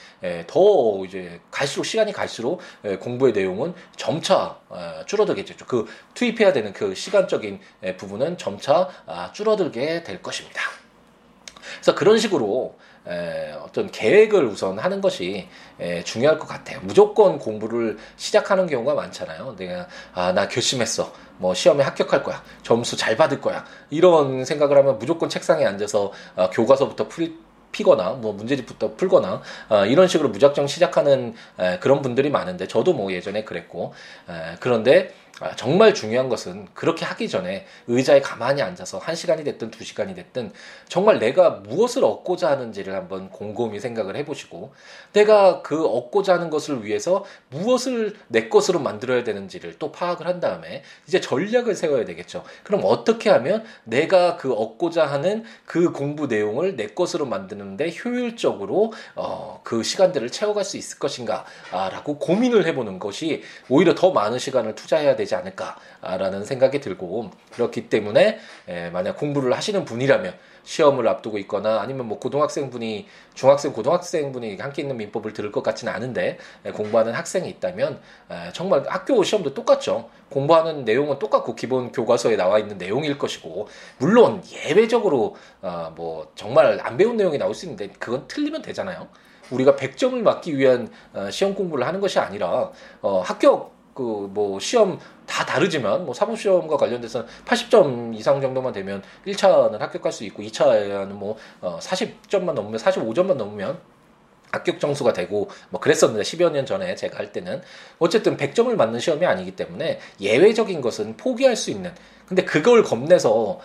더 0.47 1.03
이제 1.05 1.39
갈수록 1.51 1.83
시간이 1.83 2.13
갈수록 2.13 2.61
공부의 2.99 3.33
내용은 3.33 3.73
점차 3.95 4.57
어, 4.69 5.01
줄어들겠죠. 5.05 5.65
그 5.65 5.87
투입해야 6.13 6.53
되는 6.53 6.73
그 6.73 6.93
시간적인 6.93 7.59
부분은 7.97 8.37
점차 8.37 8.89
아, 9.05 9.31
줄어들게 9.33 10.03
될 10.03 10.21
것입니다. 10.21 10.61
그래서 11.75 11.95
그런 11.95 12.17
식으로 12.17 12.77
어떤 13.61 13.89
계획을 13.89 14.45
우선 14.45 14.79
하는 14.79 14.99
것이 14.99 15.47
중요할 16.03 16.37
것 16.39 16.47
같아요. 16.47 16.79
무조건 16.81 17.39
공부를 17.39 17.97
시작하는 18.17 18.67
경우가 18.67 18.93
많잖아요. 18.95 19.55
내가 19.57 19.87
아 20.13 20.31
나 20.33 20.47
결심했어. 20.47 21.13
뭐 21.37 21.53
시험에 21.53 21.83
합격할 21.83 22.23
거야. 22.23 22.43
점수 22.63 22.97
잘 22.97 23.15
받을 23.15 23.39
거야. 23.39 23.63
이런 23.89 24.43
생각을 24.43 24.77
하면 24.77 24.97
무조건 24.99 25.29
책상에 25.29 25.65
앉아서 25.65 26.11
어, 26.35 26.49
교과서부터 26.49 27.07
풀 27.07 27.33
피거나 27.71 28.11
뭐 28.11 28.33
문제집부터 28.33 28.95
풀거나 28.95 29.41
어, 29.69 29.85
이런 29.85 30.07
식으로 30.07 30.29
무작정 30.29 30.67
시작하는 30.67 31.33
에, 31.59 31.79
그런 31.79 32.01
분들이 32.01 32.29
많은데 32.29 32.67
저도 32.67 32.93
뭐 32.93 33.11
예전에 33.11 33.43
그랬고 33.43 33.93
에, 34.29 34.55
그런데 34.59 35.09
아, 35.09 35.26
정말 35.55 35.93
중요한 35.93 36.29
것은 36.29 36.67
그렇게 36.73 37.05
하기 37.05 37.29
전에 37.29 37.65
의자에 37.87 38.21
가만히 38.21 38.61
앉아서 38.61 38.97
한 38.97 39.15
시간이 39.15 39.43
됐든 39.43 39.71
두 39.71 39.83
시간이 39.83 40.15
됐든 40.15 40.51
정말 40.87 41.19
내가 41.19 41.51
무엇을 41.51 42.03
얻고자 42.03 42.49
하는지를 42.49 42.95
한번 42.95 43.29
곰곰이 43.29 43.79
생각을 43.79 44.15
해보시고 44.15 44.73
내가 45.13 45.61
그 45.61 45.85
얻고자 45.85 46.33
하는 46.33 46.49
것을 46.49 46.83
위해서 46.83 47.23
무엇을 47.49 48.15
내 48.27 48.49
것으로 48.49 48.79
만들어야 48.79 49.23
되는지를 49.23 49.75
또 49.77 49.91
파악을 49.91 50.25
한 50.25 50.39
다음에 50.39 50.83
이제 51.07 51.21
전략을 51.21 51.75
세워야 51.75 52.05
되겠죠. 52.05 52.43
그럼 52.63 52.81
어떻게 52.83 53.29
하면 53.29 53.63
내가 53.83 54.37
그 54.37 54.53
얻고자 54.53 55.05
하는 55.05 55.43
그 55.65 55.91
공부 55.91 56.27
내용을 56.27 56.75
내 56.75 56.87
것으로 56.87 57.25
만드는데 57.25 57.93
효율적으로 58.03 58.93
어, 59.15 59.61
그 59.63 59.83
시간들을 59.83 60.31
채워갈 60.31 60.63
수 60.63 60.77
있을 60.77 60.97
것인가라고 60.99 62.17
고민을 62.17 62.65
해보는 62.65 62.99
것이 62.99 63.43
오히려 63.69 63.93
더 63.93 64.11
많은 64.11 64.39
시간을 64.39 64.75
투자해야 64.75 65.15
되지 65.15 65.26
않을까라는 65.35 66.45
생각이 66.45 66.79
들고 66.79 67.31
그렇기 67.53 67.89
때문에 67.89 68.39
만약 68.91 69.17
공부를 69.17 69.53
하시는 69.53 69.85
분이라면 69.85 70.33
시험을 70.63 71.07
앞두고 71.07 71.37
있거나 71.39 71.79
아니면 71.79 72.07
뭐 72.07 72.19
고등학생분이 72.19 73.07
중학생 73.33 73.71
고등학생분이 73.71 74.57
함께 74.57 74.81
있는 74.81 74.97
민법을 74.97 75.31
들을 75.31 75.51
것 75.51 75.63
같지는 75.63 75.93
않은데 75.93 76.37
공부하는 76.73 77.13
학생이 77.13 77.49
있다면 77.49 78.01
정말 78.53 78.83
학교 78.87 79.23
시험도 79.23 79.53
똑같죠. 79.53 80.09
공부하는 80.29 80.83
내용은 80.83 81.19
똑같고 81.19 81.55
기본 81.55 81.91
교과서에 81.91 82.35
나와 82.35 82.59
있는 82.59 82.77
내용일 82.77 83.17
것이고 83.17 83.67
물론 83.97 84.43
예외적으로 84.65 85.35
어, 85.61 85.93
뭐 85.95 86.31
정말 86.35 86.79
안 86.81 86.97
배운 86.97 87.17
내용이 87.17 87.37
나올 87.37 87.53
수 87.53 87.65
있는데 87.65 87.89
그건 87.99 88.27
틀리면 88.27 88.61
되잖아요. 88.61 89.07
우리가 89.51 89.75
100점을 89.75 90.21
맞기 90.21 90.57
위한 90.57 90.89
어, 91.13 91.29
시험 91.31 91.55
공부를 91.55 91.87
하는 91.87 92.01
것이 92.01 92.19
아니라 92.19 92.71
어, 93.01 93.21
합격 93.21 93.76
그 93.97 94.27
뭐 94.27 94.59
시험 94.59 94.99
다 95.25 95.43
다르지만 95.45 96.05
뭐 96.05 96.13
사법 96.13 96.39
시험과 96.39 96.77
관련돼서는 96.77 97.27
80점 97.45 98.15
이상 98.15 98.39
정도만 98.39 98.71
되면 98.71 99.01
1차는 99.25 99.79
합격할 99.79 100.11
수 100.11 100.23
있고 100.25 100.43
2차는 100.43 101.07
뭐 101.07 101.35
어, 101.61 101.79
40점만 101.81 102.53
넘으면 102.53 102.79
45점만 102.79 103.33
넘으면 103.33 103.79
합격 104.51 104.79
점수가 104.79 105.13
되고 105.13 105.49
뭐 105.69 105.81
그랬었는데 105.81 106.23
10여 106.23 106.51
년 106.51 106.65
전에 106.65 106.95
제가 106.95 107.17
할 107.17 107.31
때는. 107.31 107.61
어쨌든 107.99 108.37
100점을 108.37 108.73
맞는 108.75 108.99
시험이 108.99 109.25
아니기 109.25 109.55
때문에 109.55 109.99
예외적인 110.21 110.79
것은 110.79 111.17
포기할 111.17 111.55
수 111.55 111.71
있는. 111.71 111.93
근데 112.27 112.45
그걸 112.45 112.83
겁내서 112.83 113.59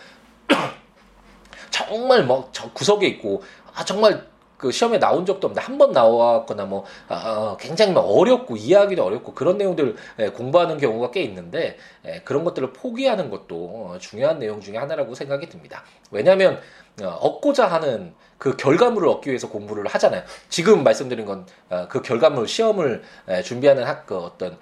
정말 1.71 2.25
뭐 2.25 2.51
구석에 2.73 3.07
있고 3.07 3.43
아 3.75 3.85
정말 3.85 4.27
그 4.63 4.71
시험에 4.71 4.99
나온 4.99 5.27
적도 5.27 5.49
없는데 5.49 5.61
한 5.67 5.77
번 5.79 5.91
나왔거나 5.93 6.65
뭐 6.67 6.85
아, 7.09 7.15
아, 7.17 7.57
굉장히 7.59 7.93
어렵고 7.97 8.57
이해하기도 8.57 9.03
어렵고 9.05 9.35
그런 9.35 9.59
내용들 9.59 9.97
예, 10.21 10.29
공부하는 10.29 10.79
경우가 10.79 11.11
꽤 11.11 11.23
있는데 11.23 11.77
예, 12.07 12.21
그런 12.25 12.45
것들을 12.45 12.73
포기하는 12.73 13.31
것도 13.31 13.97
중요한 14.01 14.39
내용 14.39 14.61
중에 14.61 14.77
하나라고 14.77 15.15
생각이 15.15 15.49
듭니다. 15.49 15.83
왜냐하면 16.11 16.61
어, 17.03 17.07
얻고자 17.09 17.67
하는 17.67 18.15
그 18.39 18.57
결과물을 18.57 19.09
얻기 19.09 19.31
위해서 19.31 19.49
공부를 19.49 19.87
하잖아요. 19.87 20.23
지금 20.49 20.85
말씀드린 20.85 21.27
건그 21.27 21.99
어, 21.99 22.03
결과물 22.03 22.47
시험을 22.49 23.03
준비하는 23.45 23.85
학 23.85 24.07
그 24.07 24.17
어떤 24.19 24.59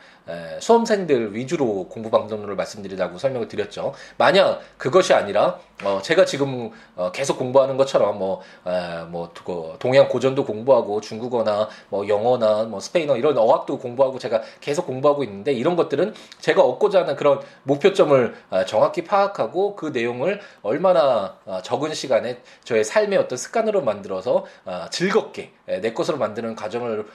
수험생들 0.61 1.35
위주로 1.35 1.89
공부 1.89 2.11
방법론을 2.11 2.55
말씀드리라고 2.57 3.19
설명을 3.19 3.49
드렸죠. 3.49 3.93
만약 4.17 4.61
그것이 4.77 5.15
아니라 5.15 5.59
어 5.83 6.01
제가 6.03 6.25
지금 6.25 6.71
어 6.97 7.11
계속 7.11 7.39
공부하는 7.39 7.77
것처럼 7.77 8.19
뭐뭐 8.19 9.33
그 9.45 9.77
동양 9.79 10.09
고전도 10.09 10.45
공부하고 10.45 11.01
중국어나 11.01 11.69
뭐 11.89 12.07
영어나 12.07 12.65
뭐 12.65 12.81
스페인어 12.81 13.17
이런 13.17 13.37
어학도 13.37 13.79
공부하고 13.79 14.19
제가 14.19 14.43
계속 14.61 14.87
공부하고 14.87 15.25
있는데 15.25 15.53
이런 15.53 15.77
것들은 15.77 16.15
제가 16.41 16.63
얻고자 16.63 17.01
하는 17.01 17.17
그런 17.17 17.41
목표점을 17.63 18.35
어, 18.51 18.65
정확히 18.67 19.05
파악하고 19.05 19.77
그 19.77 19.87
내용을 19.87 20.41
얼마나 20.63 21.37
어, 21.47 21.61
적은 21.63 21.95
시간에 21.95 22.41
저의 22.65 22.85
삶의 22.85 23.19
어떤 23.19 23.39
습관으로 23.39 23.83
만들어서 23.83 24.45
즐겁게 24.91 25.53
내 25.67 25.93
것으로 25.93 26.19
만드는 26.19 26.55
과정을 26.55 27.07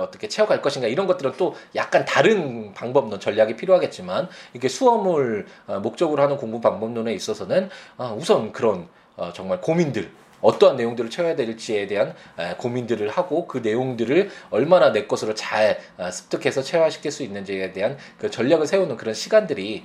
어떻게 0.00 0.28
채워갈 0.28 0.60
것인가 0.62 0.88
이런 0.88 1.06
것들은 1.06 1.32
또 1.36 1.54
약간 1.74 2.04
다른 2.04 2.43
방법론 2.74 3.20
전략이 3.20 3.56
필요하겠지만 3.56 4.28
이게 4.52 4.68
수험을 4.68 5.46
어, 5.66 5.80
목적으로 5.80 6.22
하는 6.22 6.36
공부 6.36 6.60
방법론에 6.60 7.12
있어서는 7.12 7.70
어, 7.96 8.16
우선 8.18 8.52
그런 8.52 8.88
어, 9.16 9.32
정말 9.32 9.60
고민들 9.60 10.10
어떠한 10.40 10.76
내용들을 10.76 11.08
채워야 11.08 11.36
될지에 11.36 11.86
대한 11.86 12.14
고민들을 12.58 13.08
하고 13.08 13.46
그 13.46 13.58
내용들을 13.58 14.28
얼마나 14.50 14.92
내 14.92 15.06
것으로 15.06 15.34
잘 15.34 15.78
습득해서 16.12 16.60
체화시킬 16.60 17.10
수 17.10 17.22
있는지에 17.22 17.72
대한 17.72 17.96
그 18.18 18.30
전략을 18.30 18.66
세우는 18.66 18.98
그런 18.98 19.14
시간들이 19.14 19.84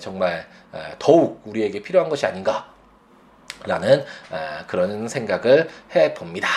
정말 0.00 0.48
더욱 0.98 1.40
우리에게 1.44 1.80
필요한 1.82 2.08
것이 2.08 2.26
아닌가라는 2.26 2.64
그런 4.66 5.06
생각을 5.06 5.68
해 5.94 6.12
봅니다. 6.12 6.48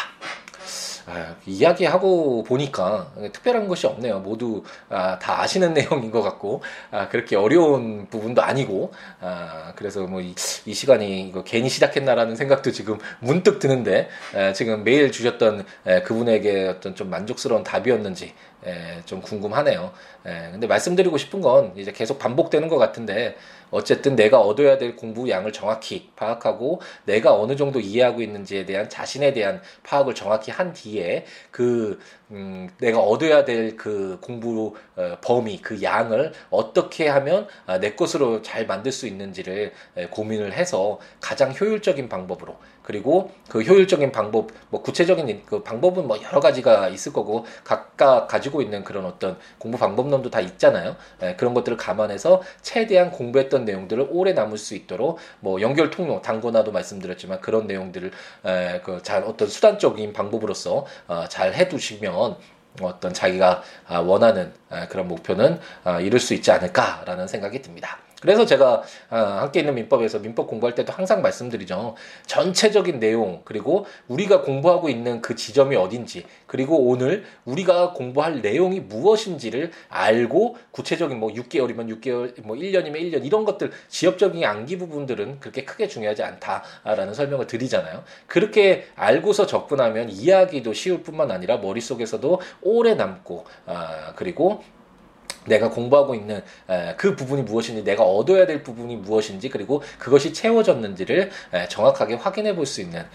아, 1.05 1.35
이야기하고 1.45 2.43
보니까 2.43 3.11
특별한 3.33 3.67
것이 3.67 3.87
없네요. 3.87 4.19
모두 4.19 4.63
아, 4.89 5.19
다 5.19 5.41
아시는 5.41 5.73
내용인 5.75 6.11
것 6.11 6.21
같고 6.21 6.61
아, 6.91 7.09
그렇게 7.09 7.35
어려운 7.35 8.07
부분도 8.09 8.41
아니고 8.41 8.91
아, 9.19 9.73
그래서 9.75 10.01
뭐이 10.01 10.33
이 10.65 10.73
시간이 10.73 11.27
이거 11.27 11.43
괜히 11.43 11.69
시작했나라는 11.69 12.35
생각도 12.35 12.71
지금 12.71 12.97
문득 13.19 13.59
드는데 13.59 14.09
에, 14.35 14.53
지금 14.53 14.83
메일 14.83 15.11
주셨던 15.11 15.65
에, 15.85 16.01
그분에게 16.03 16.67
어떤 16.67 16.95
좀 16.95 17.09
만족스러운 17.09 17.63
답이었는지 17.63 18.33
에, 18.65 19.01
좀 19.05 19.21
궁금하네요. 19.21 19.91
에, 20.25 20.51
근데 20.51 20.67
말씀드리고 20.67 21.17
싶은 21.17 21.41
건 21.41 21.73
이제 21.75 21.91
계속 21.91 22.17
반복되는 22.19 22.67
것 22.69 22.77
같은데 22.77 23.35
어쨌든 23.73 24.15
내가 24.15 24.39
얻어야 24.39 24.77
될 24.77 24.95
공부 24.95 25.29
양을 25.29 25.51
정확히 25.51 26.09
파악하고 26.15 26.81
내가 27.05 27.35
어느 27.35 27.55
정도 27.55 27.79
이해하고 27.79 28.21
있는지에 28.21 28.65
대한 28.65 28.89
자신에 28.89 29.33
대한 29.33 29.61
파악을 29.83 30.15
정확히 30.15 30.51
한 30.51 30.73
뒤에 30.73 31.25
그 31.51 31.99
음, 32.31 32.69
내가 32.79 32.99
얻어야 32.99 33.45
될 33.45 33.73
그 33.77 34.17
공부 34.21 34.75
어, 34.95 35.17
범위, 35.21 35.61
그 35.61 35.81
양을 35.81 36.33
어떻게 36.49 37.07
하면 37.07 37.47
아, 37.65 37.79
내 37.79 37.95
것으로 37.95 38.41
잘 38.41 38.65
만들 38.65 38.91
수 38.91 39.07
있는지를 39.07 39.73
에, 39.97 40.07
고민을 40.07 40.53
해서 40.53 40.99
가장 41.19 41.51
효율적인 41.51 42.09
방법으로 42.09 42.57
그리고 42.83 43.31
그 43.49 43.61
효율적인 43.61 44.11
방법, 44.11 44.49
뭐 44.69 44.81
구체적인 44.81 45.43
그 45.45 45.63
방법은 45.63 46.07
뭐 46.07 46.21
여러 46.21 46.39
가지가 46.39 46.89
있을 46.89 47.13
거고 47.13 47.45
각각 47.63 48.27
가지고 48.27 48.61
있는 48.61 48.83
그런 48.83 49.05
어떤 49.05 49.37
공부 49.57 49.77
방법론도 49.77 50.29
다 50.29 50.39
있잖아요. 50.41 50.95
에, 51.21 51.35
그런 51.35 51.53
것들을 51.53 51.77
감안해서 51.77 52.41
최대한 52.61 53.11
공부했던 53.11 53.65
내용들을 53.65 54.07
오래 54.11 54.33
남을 54.33 54.57
수 54.57 54.75
있도록 54.75 55.17
뭐 55.39 55.61
연결 55.61 55.89
통로, 55.89 56.21
당고나도 56.21 56.71
말씀드렸지만 56.71 57.41
그런 57.41 57.67
내용들을 57.67 58.11
에, 58.45 58.81
그잘 58.81 59.23
어떤 59.23 59.47
수단적인 59.47 60.13
방법으로서 60.13 60.85
어, 61.07 61.25
잘 61.29 61.53
해두시면 61.53 62.37
어떤 62.81 63.13
자기가 63.13 63.61
아, 63.87 63.99
원하는 63.99 64.53
아, 64.69 64.87
그런 64.87 65.07
목표는 65.07 65.59
아, 65.83 65.99
이룰 65.99 66.19
수 66.19 66.33
있지 66.33 66.51
않을까라는 66.51 67.27
생각이 67.27 67.61
듭니다. 67.61 67.99
그래서 68.23 68.45
제가 68.45 68.83
아, 69.09 69.17
함께 69.41 69.59
있는 69.59 69.75
민법에서 69.75 70.19
민법 70.19 70.47
공부할 70.47 70.75
때도 70.75 70.93
항상 70.93 71.21
말씀드리죠. 71.21 71.95
전체적인 72.25 73.01
내용 73.01 73.41
그리고 73.43 73.85
우리가 74.07 74.43
공부하고 74.43 74.87
있는 74.87 75.21
그 75.21 75.35
지점이 75.35 75.75
어딘지 75.75 76.25
그리고 76.47 76.87
오늘 76.87 77.25
우리가 77.43 77.91
공부할 77.91 78.41
내용이 78.41 78.79
무엇인지를 78.79 79.71
알고 79.89 80.55
구체적인 80.71 81.19
뭐 81.19 81.33
6개월이면 81.33 81.99
6개월 81.99 82.41
뭐 82.43 82.55
1년이면 82.55 82.95
1년 82.95 83.25
이런 83.25 83.43
것들 83.43 83.71
지역적인 83.89 84.41
암기 84.45 84.77
부분들은 84.77 85.41
그렇게 85.41 85.65
크게 85.65 85.89
중요하지 85.89 86.23
않다라는 86.23 87.13
설명을 87.13 87.47
드리잖아요. 87.47 88.05
그렇게 88.27 88.85
알고서 88.95 89.47
접근하면 89.47 90.09
이야기도 90.09 90.71
쉬울 90.71 91.03
뿐만 91.03 91.29
아니라 91.29 91.57
머릿속에서도 91.57 92.39
오래 92.61 92.93
남고 92.95 93.43
아, 93.65 94.13
그리고 94.15 94.63
내가 95.45 95.69
공부하고 95.69 96.15
있는 96.15 96.41
그 96.97 97.15
부분이 97.15 97.43
무엇인지 97.43 97.83
내가 97.83 98.03
얻어야 98.03 98.45
될 98.45 98.63
부분이 98.63 98.97
무엇인지 98.97 99.49
그리고 99.49 99.81
그것이 99.99 100.33
채워졌는지를 100.33 101.31
정확하게 101.69 102.15
확인해 102.15 102.55
볼 102.55 102.63
수 102.65 102.81
있는 102.81 103.05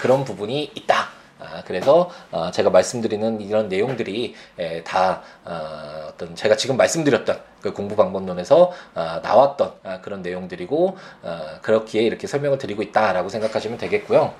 그런 0.00 0.24
부분이 0.24 0.72
있다. 0.74 1.08
아, 1.40 1.60
그래서 1.66 2.08
어, 2.30 2.52
제가 2.52 2.70
말씀드리는 2.70 3.40
이런 3.40 3.68
내용들이 3.68 4.36
다 4.84 5.22
어, 5.44 6.06
어떤 6.10 6.36
제가 6.36 6.54
지금 6.54 6.76
말씀드렸던 6.76 7.40
그 7.60 7.72
공부 7.72 7.96
방법론에서 7.96 8.70
어, 8.94 9.20
나왔던 9.24 9.72
그런 10.02 10.22
내용들이고 10.22 10.96
그렇기에 11.62 12.02
이렇게 12.02 12.28
설명을 12.28 12.58
드리고 12.58 12.82
있다라고 12.82 13.28
생각하시면 13.28 13.78
되겠고요. 13.78 14.32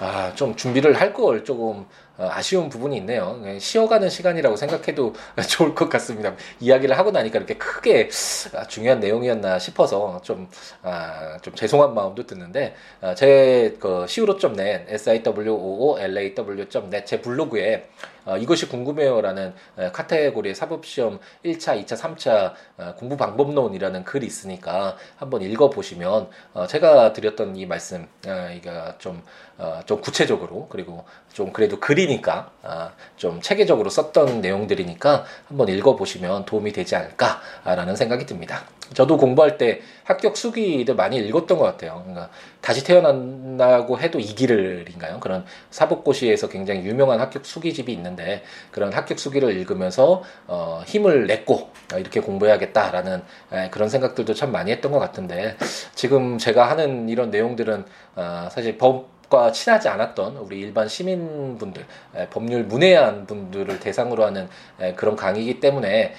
아, 0.00 0.32
좀 0.34 0.56
준비를 0.56 1.00
할 1.00 1.14
걸 1.14 1.42
조금 1.44 1.86
어, 1.86 2.05
아쉬운 2.18 2.68
부분이 2.68 2.96
있네요. 2.98 3.38
네, 3.42 3.58
쉬어가는 3.58 4.08
시간이라고 4.08 4.56
생각해도 4.56 5.14
좋을 5.48 5.74
것 5.74 5.88
같습니다. 5.88 6.34
이야기를 6.60 6.96
하고 6.98 7.10
나니까 7.10 7.38
이렇게 7.38 7.56
크게 7.56 8.08
아, 8.54 8.66
중요한 8.66 9.00
내용이었나 9.00 9.58
싶어서 9.58 10.20
좀, 10.22 10.48
아, 10.82 11.38
좀 11.42 11.54
죄송한 11.54 11.94
마음도 11.94 12.26
드는데, 12.26 12.74
아, 13.00 13.14
제, 13.14 13.76
그, 13.80 14.04
siwo.net, 14.08 14.92
siwoolaw.net 14.94 17.06
제 17.06 17.20
블로그에 17.20 17.88
어, 18.26 18.36
이것이 18.36 18.68
궁금해요라는 18.68 19.54
카테고리의 19.92 20.54
사법시험 20.54 21.20
1차, 21.44 21.82
2차, 21.84 21.96
3차 21.96 22.52
어, 22.76 22.94
공부 22.98 23.16
방법론이라는 23.16 24.04
글이 24.04 24.26
있으니까 24.26 24.96
한번 25.16 25.42
읽어보시면 25.42 26.28
어, 26.52 26.66
제가 26.66 27.12
드렸던 27.12 27.56
이 27.56 27.66
말씀, 27.66 28.06
어, 28.26 28.50
이가 28.54 28.96
좀, 28.98 29.22
어, 29.58 29.80
좀 29.86 30.00
구체적으로 30.00 30.66
그리고 30.68 31.04
좀 31.32 31.52
그래도 31.52 31.78
글이니까 31.78 32.50
어, 32.62 32.90
좀 33.16 33.40
체계적으로 33.40 33.90
썼던 33.90 34.40
내용들이니까 34.40 35.24
한번 35.48 35.68
읽어보시면 35.68 36.44
도움이 36.46 36.72
되지 36.72 36.96
않을까라는 36.96 37.96
생각이 37.96 38.26
듭니다. 38.26 38.64
저도 38.94 39.16
공부할 39.16 39.58
때 39.58 39.80
합격 40.04 40.36
수기들 40.36 40.94
많이 40.94 41.16
읽었던 41.16 41.58
것 41.58 41.64
같아요. 41.64 42.02
그러니까 42.04 42.30
다시 42.66 42.82
태어난다고 42.82 44.00
해도 44.00 44.18
이 44.18 44.24
길을인가요? 44.24 45.20
그런 45.20 45.44
사법고시에서 45.70 46.48
굉장히 46.48 46.80
유명한 46.84 47.20
합격 47.20 47.46
수기집이 47.46 47.92
있는데 47.92 48.42
그런 48.72 48.92
합격 48.92 49.20
수기를 49.20 49.52
읽으면서 49.52 50.24
어, 50.48 50.82
힘을 50.84 51.28
냈고 51.28 51.70
이렇게 51.96 52.18
공부해야겠다라는 52.18 53.22
에, 53.52 53.70
그런 53.70 53.88
생각들도 53.88 54.34
참 54.34 54.50
많이 54.50 54.72
했던 54.72 54.90
것 54.90 54.98
같은데 54.98 55.56
지금 55.94 56.38
제가 56.38 56.68
하는 56.68 57.08
이런 57.08 57.30
내용들은 57.30 57.84
어, 58.16 58.48
사실 58.50 58.76
법 58.78 59.15
과 59.28 59.50
친하지 59.50 59.88
않았던 59.88 60.36
우리 60.36 60.60
일반 60.60 60.86
시민분들, 60.86 61.84
법률 62.30 62.62
문외한 62.62 63.26
분들을 63.26 63.80
대상으로 63.80 64.24
하는 64.24 64.48
그런 64.94 65.16
강의이기 65.16 65.58
때문에 65.58 66.14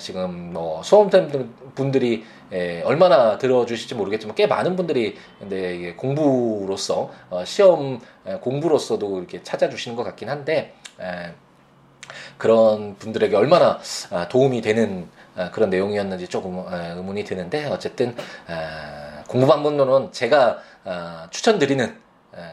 지금 0.00 0.52
뭐 0.52 0.80
수험생 0.84 1.50
분들이 1.74 2.24
얼마나 2.84 3.36
들어주실지 3.38 3.96
모르겠지만 3.96 4.36
꽤 4.36 4.46
많은 4.46 4.76
분들이 4.76 5.16
근데 5.40 5.94
공부로서 5.94 7.10
어, 7.30 7.44
시험 7.44 8.00
공부로서도 8.40 9.18
이렇게 9.18 9.42
찾아주시는 9.42 9.96
것 9.96 10.04
같긴 10.04 10.28
한데 10.28 10.74
그런 12.38 12.96
분들에게 12.96 13.34
얼마나 13.36 13.78
아, 14.10 14.28
도움이 14.28 14.60
되는 14.60 15.08
아, 15.36 15.50
그런 15.50 15.70
내용이었는지 15.70 16.28
조금 16.28 16.64
의문이 16.68 17.24
드는데 17.24 17.66
어쨌든 17.66 18.14
아, 18.48 19.22
공부 19.26 19.46
방법론은 19.46 20.12
제가 20.12 20.58
추천드리는 21.30 21.86
예, 21.86 22.01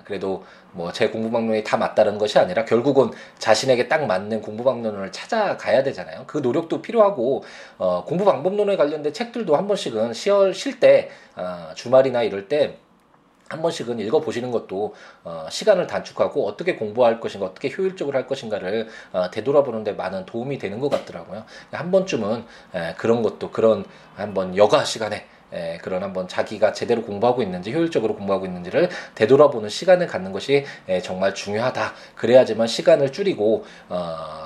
그래도 0.05 0.43
뭐 0.73 0.91
제 0.91 1.07
공부 1.09 1.31
방법이 1.31 1.63
다 1.63 1.77
맞다는 1.77 2.17
것이 2.17 2.37
아니라 2.39 2.65
결국은 2.65 3.11
자신에게 3.37 3.87
딱 3.87 4.05
맞는 4.05 4.41
공부 4.41 4.63
방법론을 4.63 5.11
찾아가야 5.11 5.83
되잖아요. 5.83 6.23
그 6.27 6.39
노력도 6.39 6.81
필요하고 6.81 7.43
어, 7.77 8.03
공부 8.05 8.25
방법론에 8.25 8.75
관련된 8.75 9.13
책들도 9.13 9.55
한 9.55 9.67
번씩은 9.67 10.13
시월 10.13 10.53
쉴때 10.53 11.09
어, 11.35 11.71
주말이나 11.75 12.23
이럴 12.23 12.47
때 12.47 12.77
한 13.49 13.63
번씩은 13.63 13.99
읽어보시는 13.99 14.51
것도 14.51 14.93
어, 15.23 15.47
시간을 15.49 15.87
단축하고 15.87 16.47
어떻게 16.47 16.75
공부할 16.75 17.19
것인가 17.19 17.47
어떻게 17.47 17.73
효율적으로 17.75 18.15
할 18.15 18.27
것인가를 18.27 18.87
어, 19.11 19.31
되돌아보는데 19.31 19.93
많은 19.93 20.25
도움이 20.27 20.59
되는 20.59 20.79
것 20.79 20.89
같더라고요. 20.89 21.43
한 21.71 21.89
번쯤은 21.91 22.45
에, 22.75 22.93
그런 22.97 23.23
것도 23.23 23.49
그런 23.49 23.85
한번 24.15 24.55
여가 24.55 24.83
시간에 24.83 25.15
에, 25.15 25.25
예, 25.53 25.79
그런 25.81 26.03
한번 26.03 26.27
자기가 26.27 26.73
제대로 26.73 27.01
공부하고 27.03 27.41
있는지 27.41 27.73
효율적으로 27.73 28.15
공부하고 28.15 28.45
있는지를 28.45 28.89
되돌아보는 29.15 29.69
시간을 29.69 30.07
갖는 30.07 30.31
것이 30.31 30.53
에, 30.55 30.65
예, 30.88 31.01
정말 31.01 31.33
중요하다. 31.33 31.93
그래야지만 32.15 32.67
시간을 32.67 33.12
줄이고 33.12 33.65
어, 33.89 33.95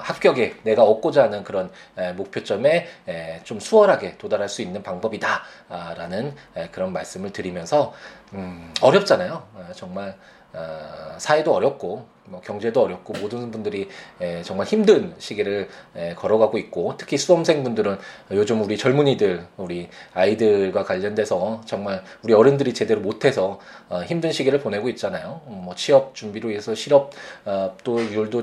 합격에 0.01 0.55
내가 0.63 0.83
얻고자 0.83 1.23
하는 1.23 1.43
그런 1.43 1.71
에, 1.97 2.13
목표점에 2.13 2.87
에, 3.07 3.41
좀 3.43 3.59
수월하게 3.59 4.17
도달할 4.17 4.49
수 4.49 4.61
있는 4.61 4.83
방법이다라는 4.83 6.35
아, 6.55 6.67
그런 6.71 6.93
말씀을 6.93 7.31
드리면서 7.31 7.93
음, 8.33 8.73
어렵잖아요. 8.81 9.43
아, 9.55 9.73
정말 9.73 10.15
어, 10.53 11.15
사회도 11.17 11.53
어렵고 11.53 12.12
뭐 12.25 12.41
경제도 12.41 12.81
어렵고 12.81 13.13
모든 13.19 13.51
분들이 13.51 13.87
에, 14.19 14.41
정말 14.41 14.65
힘든 14.65 15.13
시기를 15.19 15.69
에, 15.95 16.15
걸어가고 16.15 16.57
있고 16.57 16.95
특히 16.97 17.17
수험생분들은 17.17 17.97
요즘 18.31 18.61
우리 18.61 18.77
젊은이들 18.77 19.45
우리 19.57 19.89
아이들과 20.13 20.83
관련돼서 20.83 21.61
정말 21.65 22.03
우리 22.23 22.33
어른들이 22.33 22.73
제대로 22.73 23.01
못해서 23.01 23.59
어, 23.89 24.01
힘든 24.01 24.31
시기를 24.31 24.59
보내고 24.59 24.89
있잖아요. 24.89 25.41
음, 25.47 25.61
뭐 25.65 25.75
취업 25.75 26.15
준비로 26.15 26.49
해서 26.51 26.73
실업 26.73 27.11
어, 27.45 27.75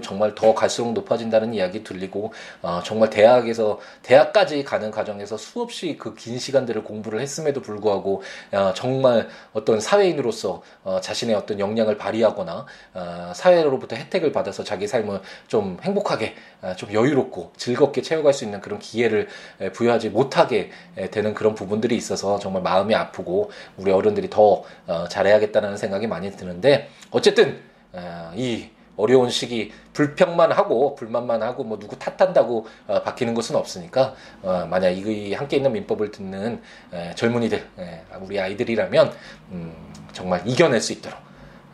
정말 0.03 0.35
더 0.35 0.55
갈수록 0.55 0.93
높아진다는 0.93 1.55
이야기 1.55 1.83
들리고 1.83 2.33
어, 2.63 2.81
정말 2.85 3.11
대학에서 3.11 3.81
대학까지 4.03 4.63
가는 4.65 4.91
과정에서 4.91 5.37
수없이 5.37 5.97
그 5.97 6.15
긴 6.21 6.39
시간들을 6.39 6.85
공부를 6.85 7.21
했음에도 7.21 7.63
불구하고 7.63 8.23
어, 8.53 8.73
정말 8.75 9.29
어떤 9.55 9.81
사회인으로서 9.81 10.63
어, 10.85 11.01
자신의 11.01 11.35
어떤 11.35 11.59
역량을 11.59 11.97
발휘하거나 11.97 12.67
어, 12.95 13.33
사회로 13.35 13.70
하나로부터 13.71 13.97
혜택을 13.97 14.33
받아서 14.33 14.65
자기 14.65 14.87
삶을 14.87 15.21
좀 15.49 15.79
행복하게 15.83 16.35
아, 16.61 16.75
좀 16.75 16.93
여유롭고 16.93 17.53
즐겁게 17.57 18.03
채워갈 18.03 18.35
수 18.35 18.45
있는 18.45 18.61
그런 18.61 18.79
기회를 18.79 19.29
부여하지 19.73 20.11
못하게 20.11 20.71
되는 21.11 21.35
그런 21.35 21.55
부분들이 21.55 21.97
있어서 21.97 22.39
정말 22.39 22.63
마음이 22.63 22.95
아프고 22.95 23.51
우리 23.77 23.93
어른들이 23.93 24.29
더 24.29 24.65
어, 24.87 25.09
잘해야겠다는 25.09 25.77
생각이 25.77 26.07
많이 26.07 26.31
드는데 26.33 26.89
어쨌든 27.11 27.61
아, 27.93 28.33
이 28.37 28.69
어려운 28.97 29.31
시기 29.31 29.73
불평만 29.95 30.53
하고 30.53 30.95
불만만 30.95 31.43
하고 31.43 31.65
뭐 31.65 31.79
누구 31.79 31.99
탓한다고 31.99 32.67
어, 32.87 33.03
바뀌는 33.03 33.35
것은 33.35 33.57
없으니까 33.57 34.15
어, 34.43 34.67
만약 34.69 34.91
이 34.91 35.33
함께 35.33 35.57
있는 35.57 35.73
민법을 35.73 36.11
듣는 36.11 36.61
에, 36.93 37.15
젊은이들 37.15 37.67
에, 37.79 38.03
우리 38.21 38.39
아이들이라면 38.39 39.13
음, 39.53 39.75
정말 40.13 40.43
이겨낼 40.47 40.81
수 40.81 40.93
있도록 40.93 41.19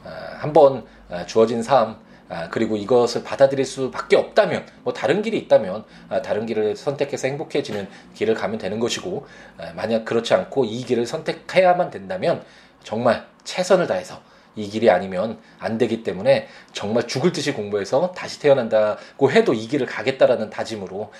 어, 0.04 0.10
한번 0.38 0.78
아, 0.78 0.95
주어진 1.26 1.62
삶 1.62 1.96
아, 2.28 2.48
그리고 2.50 2.76
이것을 2.76 3.22
받아들일 3.22 3.64
수밖에 3.64 4.16
없다면 4.16 4.66
뭐 4.82 4.92
다른 4.92 5.22
길이 5.22 5.38
있다면 5.38 5.84
아, 6.08 6.22
다른 6.22 6.44
길을 6.44 6.76
선택해서 6.76 7.28
행복해지는 7.28 7.88
길을 8.14 8.34
가면 8.34 8.58
되는 8.58 8.80
것이고 8.80 9.26
만약 9.74 10.04
그렇지 10.04 10.34
않고 10.34 10.64
이 10.64 10.82
길을 10.82 11.06
선택해야만 11.06 11.90
된다면 11.90 12.42
정말 12.82 13.26
최선을 13.44 13.86
다해서 13.86 14.20
이 14.56 14.68
길이 14.68 14.90
아니면 14.90 15.38
안 15.58 15.78
되기 15.78 16.02
때문에 16.02 16.48
정말 16.72 17.06
죽을 17.06 17.32
듯이 17.32 17.52
공부해서 17.52 18.12
다시 18.12 18.40
태어난다고 18.40 19.30
해도 19.30 19.52
이 19.52 19.68
길을 19.68 19.86
가겠다라는 19.86 20.50
다짐으로 20.50 21.12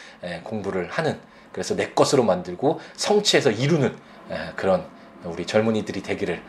공부를 0.43 0.89
하는 0.91 1.21
그래서 1.53 1.77
내 1.77 1.91
것으로 1.91 2.25
만들고 2.25 2.81
성취해서 2.97 3.51
이루는 3.51 3.95
그런 4.57 4.87
우리 5.25 5.47
젊은이들이 5.47 6.03
되기를 6.03 6.43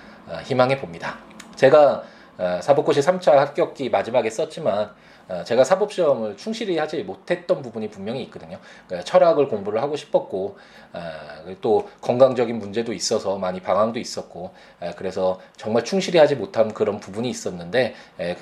희망해 0.45 0.80
봅니다. 0.80 1.17
제가 1.56 2.04
어, 2.04 2.16
사법고시 2.62 3.02
3차 3.02 3.32
합격기 3.34 3.89
마지막에 3.89 4.30
썼지만 4.30 4.91
어, 5.30 5.43
제가 5.43 5.63
사법시험을 5.63 6.38
충실히 6.38 6.78
하지 6.78 7.04
못했던 7.04 7.62
부분이 7.62 7.89
분명히 7.89 8.23
있거든요. 8.23 8.60
그러니까 8.88 9.04
철학을 9.06 9.50
공부를 9.50 9.82
하고 9.82 9.95
싶었고 9.97 10.58
어, 10.93 11.56
또 11.60 11.89
건강적인 12.02 12.58
문제도 12.58 12.93
있어서 12.93 13.38
많이 13.38 13.60
방황도 13.60 14.00
있었고 14.00 14.52
그래서 14.96 15.40
정말 15.58 15.83
충실히 15.83 16.19
하지 16.19 16.35
못한 16.35 16.73
그런 16.73 17.00
부분이 17.00 17.29
있었는데 17.29 17.96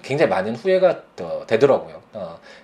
굉장히 0.03 0.29
많은 0.29 0.55
후회가 0.55 1.01
되더라고요. 1.47 2.01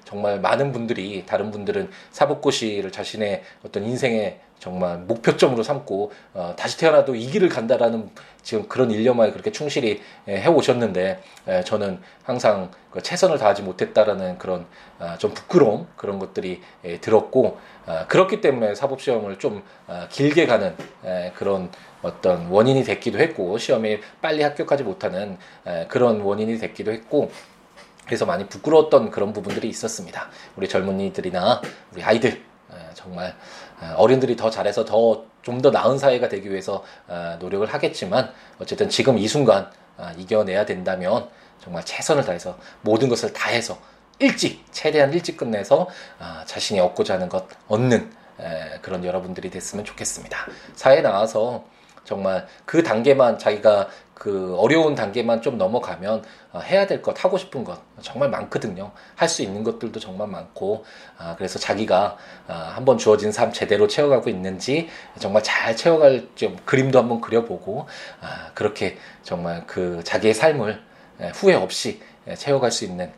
정말 0.04 0.40
많은 0.40 0.72
분들이 0.72 1.26
다른 1.26 1.52
분들은 1.52 1.90
사법고시를 2.12 2.92
자신의 2.92 3.44
어떤 3.66 3.84
인생의 3.84 4.40
정말 4.62 5.00
목표점으로 5.00 5.64
삼고 5.64 6.12
어, 6.36 6.54
다시 6.56 6.78
태어나도 6.78 7.16
이 7.16 7.26
길을 7.26 7.50
간다라는 7.50 8.12
지금 8.44 8.68
그런 8.68 8.92
일념에 8.92 9.32
그렇게 9.32 9.52
충실히 9.52 10.02
예, 10.28 10.38
해오셨는데 10.40 11.20
예, 11.48 11.64
저는 11.64 12.00
항상 12.24 12.70
그 12.92 13.02
최선을 13.02 13.40
다하지 13.40 13.64
못했다라는 13.64 14.38
그런 14.38 14.68
아, 15.00 15.18
좀 15.18 15.34
부끄러움 15.34 15.88
그런 15.96 16.20
것들이 16.20 16.62
예, 16.86 17.00
들었고 17.00 17.58
아, 17.88 18.06
그렇기 18.06 18.40
때문에 18.40 18.76
사법 18.76 19.02
시험을 19.02 19.40
좀 19.40 19.64
아, 19.88 20.08
길게 20.12 20.46
가는 20.46 20.76
예, 21.06 21.32
그런 21.36 21.72
어떤 22.04 22.46
원인이 22.50 22.84
됐기도 22.84 23.18
했고 23.18 23.58
시험에 23.58 24.00
빨리 24.22 24.44
합격하지 24.44 24.84
못하는 24.84 25.40
예, 25.66 25.88
그런 25.90 26.22
원인이 26.22 26.60
됐기도 26.60 26.92
했고 26.92 27.32
그래서 28.06 28.28
많이 28.28 28.46
부끄러웠던 28.48 29.10
그런 29.10 29.34
부분들이 29.34 29.70
있었습니다. 29.70 30.30
우리 30.56 30.70
젊은이들이나 30.70 31.62
우리 31.94 32.04
아이들 32.04 32.52
정말 32.94 33.36
어른들이 33.98 34.36
더 34.36 34.50
잘해서 34.50 34.86
더 34.86 35.32
좀 35.42 35.62
더 35.62 35.72
나은 35.72 35.98
사회가 35.98 36.30
되기 36.30 36.52
위해서 36.52 36.84
노력을 37.40 37.66
하겠지만 37.66 38.32
어쨌든 38.60 38.90
지금 38.90 39.18
이 39.18 39.28
순간 39.28 39.72
이겨내야 40.18 40.66
된다면 40.66 41.28
정말 41.60 41.84
최선을 41.84 42.24
다해서 42.26 42.58
모든 42.82 43.10
것을 43.10 43.34
다해서 43.34 43.78
일찍 44.20 44.64
최대한 44.72 45.12
일찍 45.12 45.38
끝내서 45.38 45.88
자신이 46.46 46.80
얻고자 46.80 47.16
하는 47.16 47.28
것 47.28 47.48
얻는 47.68 48.12
그런 48.84 49.04
여러분들이 49.04 49.50
됐으면 49.50 49.84
좋겠습니다. 49.84 50.46
사회에 50.76 51.02
나와서 51.02 51.64
정말 52.04 52.48
그 52.66 52.84
단계만 52.84 53.40
자기가 53.40 53.90
그 54.22 54.56
어려운 54.56 54.94
단계만 54.94 55.42
좀 55.42 55.58
넘어가면 55.58 56.24
어, 56.52 56.60
해야 56.60 56.86
될 56.86 57.02
것, 57.02 57.26
하고 57.26 57.40
싶은 57.40 57.64
것 57.64 57.82
정말 58.04 58.30
많거든요. 58.30 58.92
할 59.16 59.28
수 59.28 59.42
있는 59.42 59.64
것들도 59.64 60.00
정말 60.00 60.28
많고, 60.28 60.86
아, 61.18 61.34
그래서 61.38 61.58
자기가 61.58 62.18
아, 62.48 62.54
한번 62.76 63.00
주어진 63.00 63.32
삶 63.32 63.52
제대로 63.52 63.88
채워가고 63.88 64.30
있는지 64.30 64.90
정말 65.18 65.42
잘 65.42 65.76
채워갈 65.76 66.28
좀 66.36 66.56
그림도 66.66 67.00
한번 67.00 67.20
그려보고, 67.20 67.88
아, 68.22 68.52
그렇게 68.54 69.00
정말 69.24 69.66
그 69.66 70.04
자기의 70.04 70.36
삶을 70.36 70.80
후회 71.34 71.56
없이 71.56 72.00
채워갈 72.36 72.72
수 72.72 72.86
있는 72.86 73.12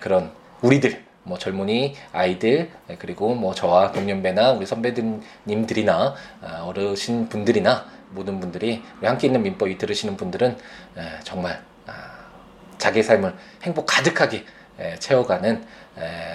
그런 0.00 0.32
우리들, 0.62 1.04
뭐 1.26 1.36
젊은이 1.38 1.96
아이들 2.12 2.70
그리고 3.00 3.34
뭐 3.34 3.52
저와 3.52 3.90
동년배나 3.92 4.52
우리 4.52 4.64
선배님들이나 4.64 6.14
어르신 6.62 7.28
분들이나 7.28 7.84
모든 8.10 8.38
분들이 8.38 8.82
우리 8.98 9.06
함께 9.06 9.26
있는 9.26 9.42
민법 9.42 9.68
이 9.68 9.76
들으시는 9.76 10.16
분들은 10.16 10.56
정말 11.24 11.60
아, 11.86 11.92
자기 12.78 13.02
삶을 13.02 13.34
행복 13.64 13.86
가득하게 13.86 14.44
채워가는 15.00 15.64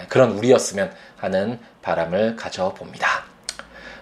그런 0.09 0.31
우리였으면 0.31 0.93
하는 1.17 1.59
바람을 1.81 2.35
가져봅니다. 2.35 3.31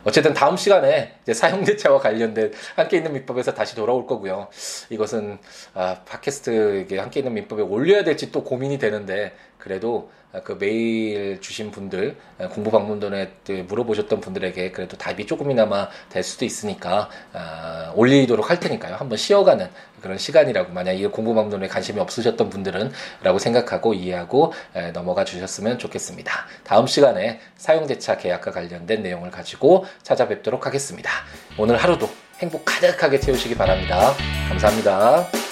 어쨌든 0.05 0.33
다음 0.33 0.55
시간에 0.55 1.15
이제 1.21 1.33
사용대차와 1.33 1.99
관련된 1.99 2.53
함께 2.75 2.97
있는 2.97 3.13
민법에서 3.13 3.53
다시 3.53 3.75
돌아올 3.75 4.07
거고요. 4.07 4.47
이것은 4.89 5.39
아, 5.73 5.97
팟캐스트 6.05 6.87
함께 6.97 7.19
있는 7.19 7.33
민법에 7.33 7.61
올려야 7.61 8.03
될지 8.03 8.31
또 8.31 8.43
고민이 8.43 8.79
되는데 8.79 9.35
그래도 9.57 10.09
그 10.43 10.57
메일 10.59 11.41
주신 11.41 11.71
분들 11.71 12.15
공부 12.51 12.69
방문전에 12.69 13.31
물어보셨던 13.67 14.21
분들에게 14.21 14.71
그래도 14.71 14.95
답이 14.95 15.25
조금이나마 15.25 15.89
될 16.09 16.23
수도 16.23 16.45
있으니까 16.45 17.09
아, 17.33 17.91
올리도록 17.95 18.49
할 18.49 18.59
테니까요. 18.59 18.95
한번 18.95 19.17
쉬어가는 19.17 19.67
그런 20.01 20.17
시간이라고 20.17 20.71
만약 20.71 20.93
이 20.93 21.05
공부 21.07 21.33
방문에 21.33 21.67
관심이 21.67 21.99
없으셨던 21.99 22.49
분들은라고 22.49 23.39
생각하고 23.39 23.93
이해하고 23.93 24.53
에, 24.75 24.91
넘어가 24.91 25.25
주셨으면 25.25 25.79
좋겠습니다. 25.79 26.31
다음 26.63 26.87
시간에 26.87 27.39
사용대차 27.57 28.17
계약과 28.17 28.51
관련된 28.51 29.01
내용을 29.01 29.31
가지고 29.31 29.85
찾아뵙도록 30.03 30.65
하겠습니다. 30.65 31.11
오늘 31.57 31.77
하루도 31.77 32.09
행복 32.39 32.63
가득하게 32.65 33.19
채우시기 33.19 33.55
바랍니다. 33.55 34.13
감사합니다. 34.47 35.48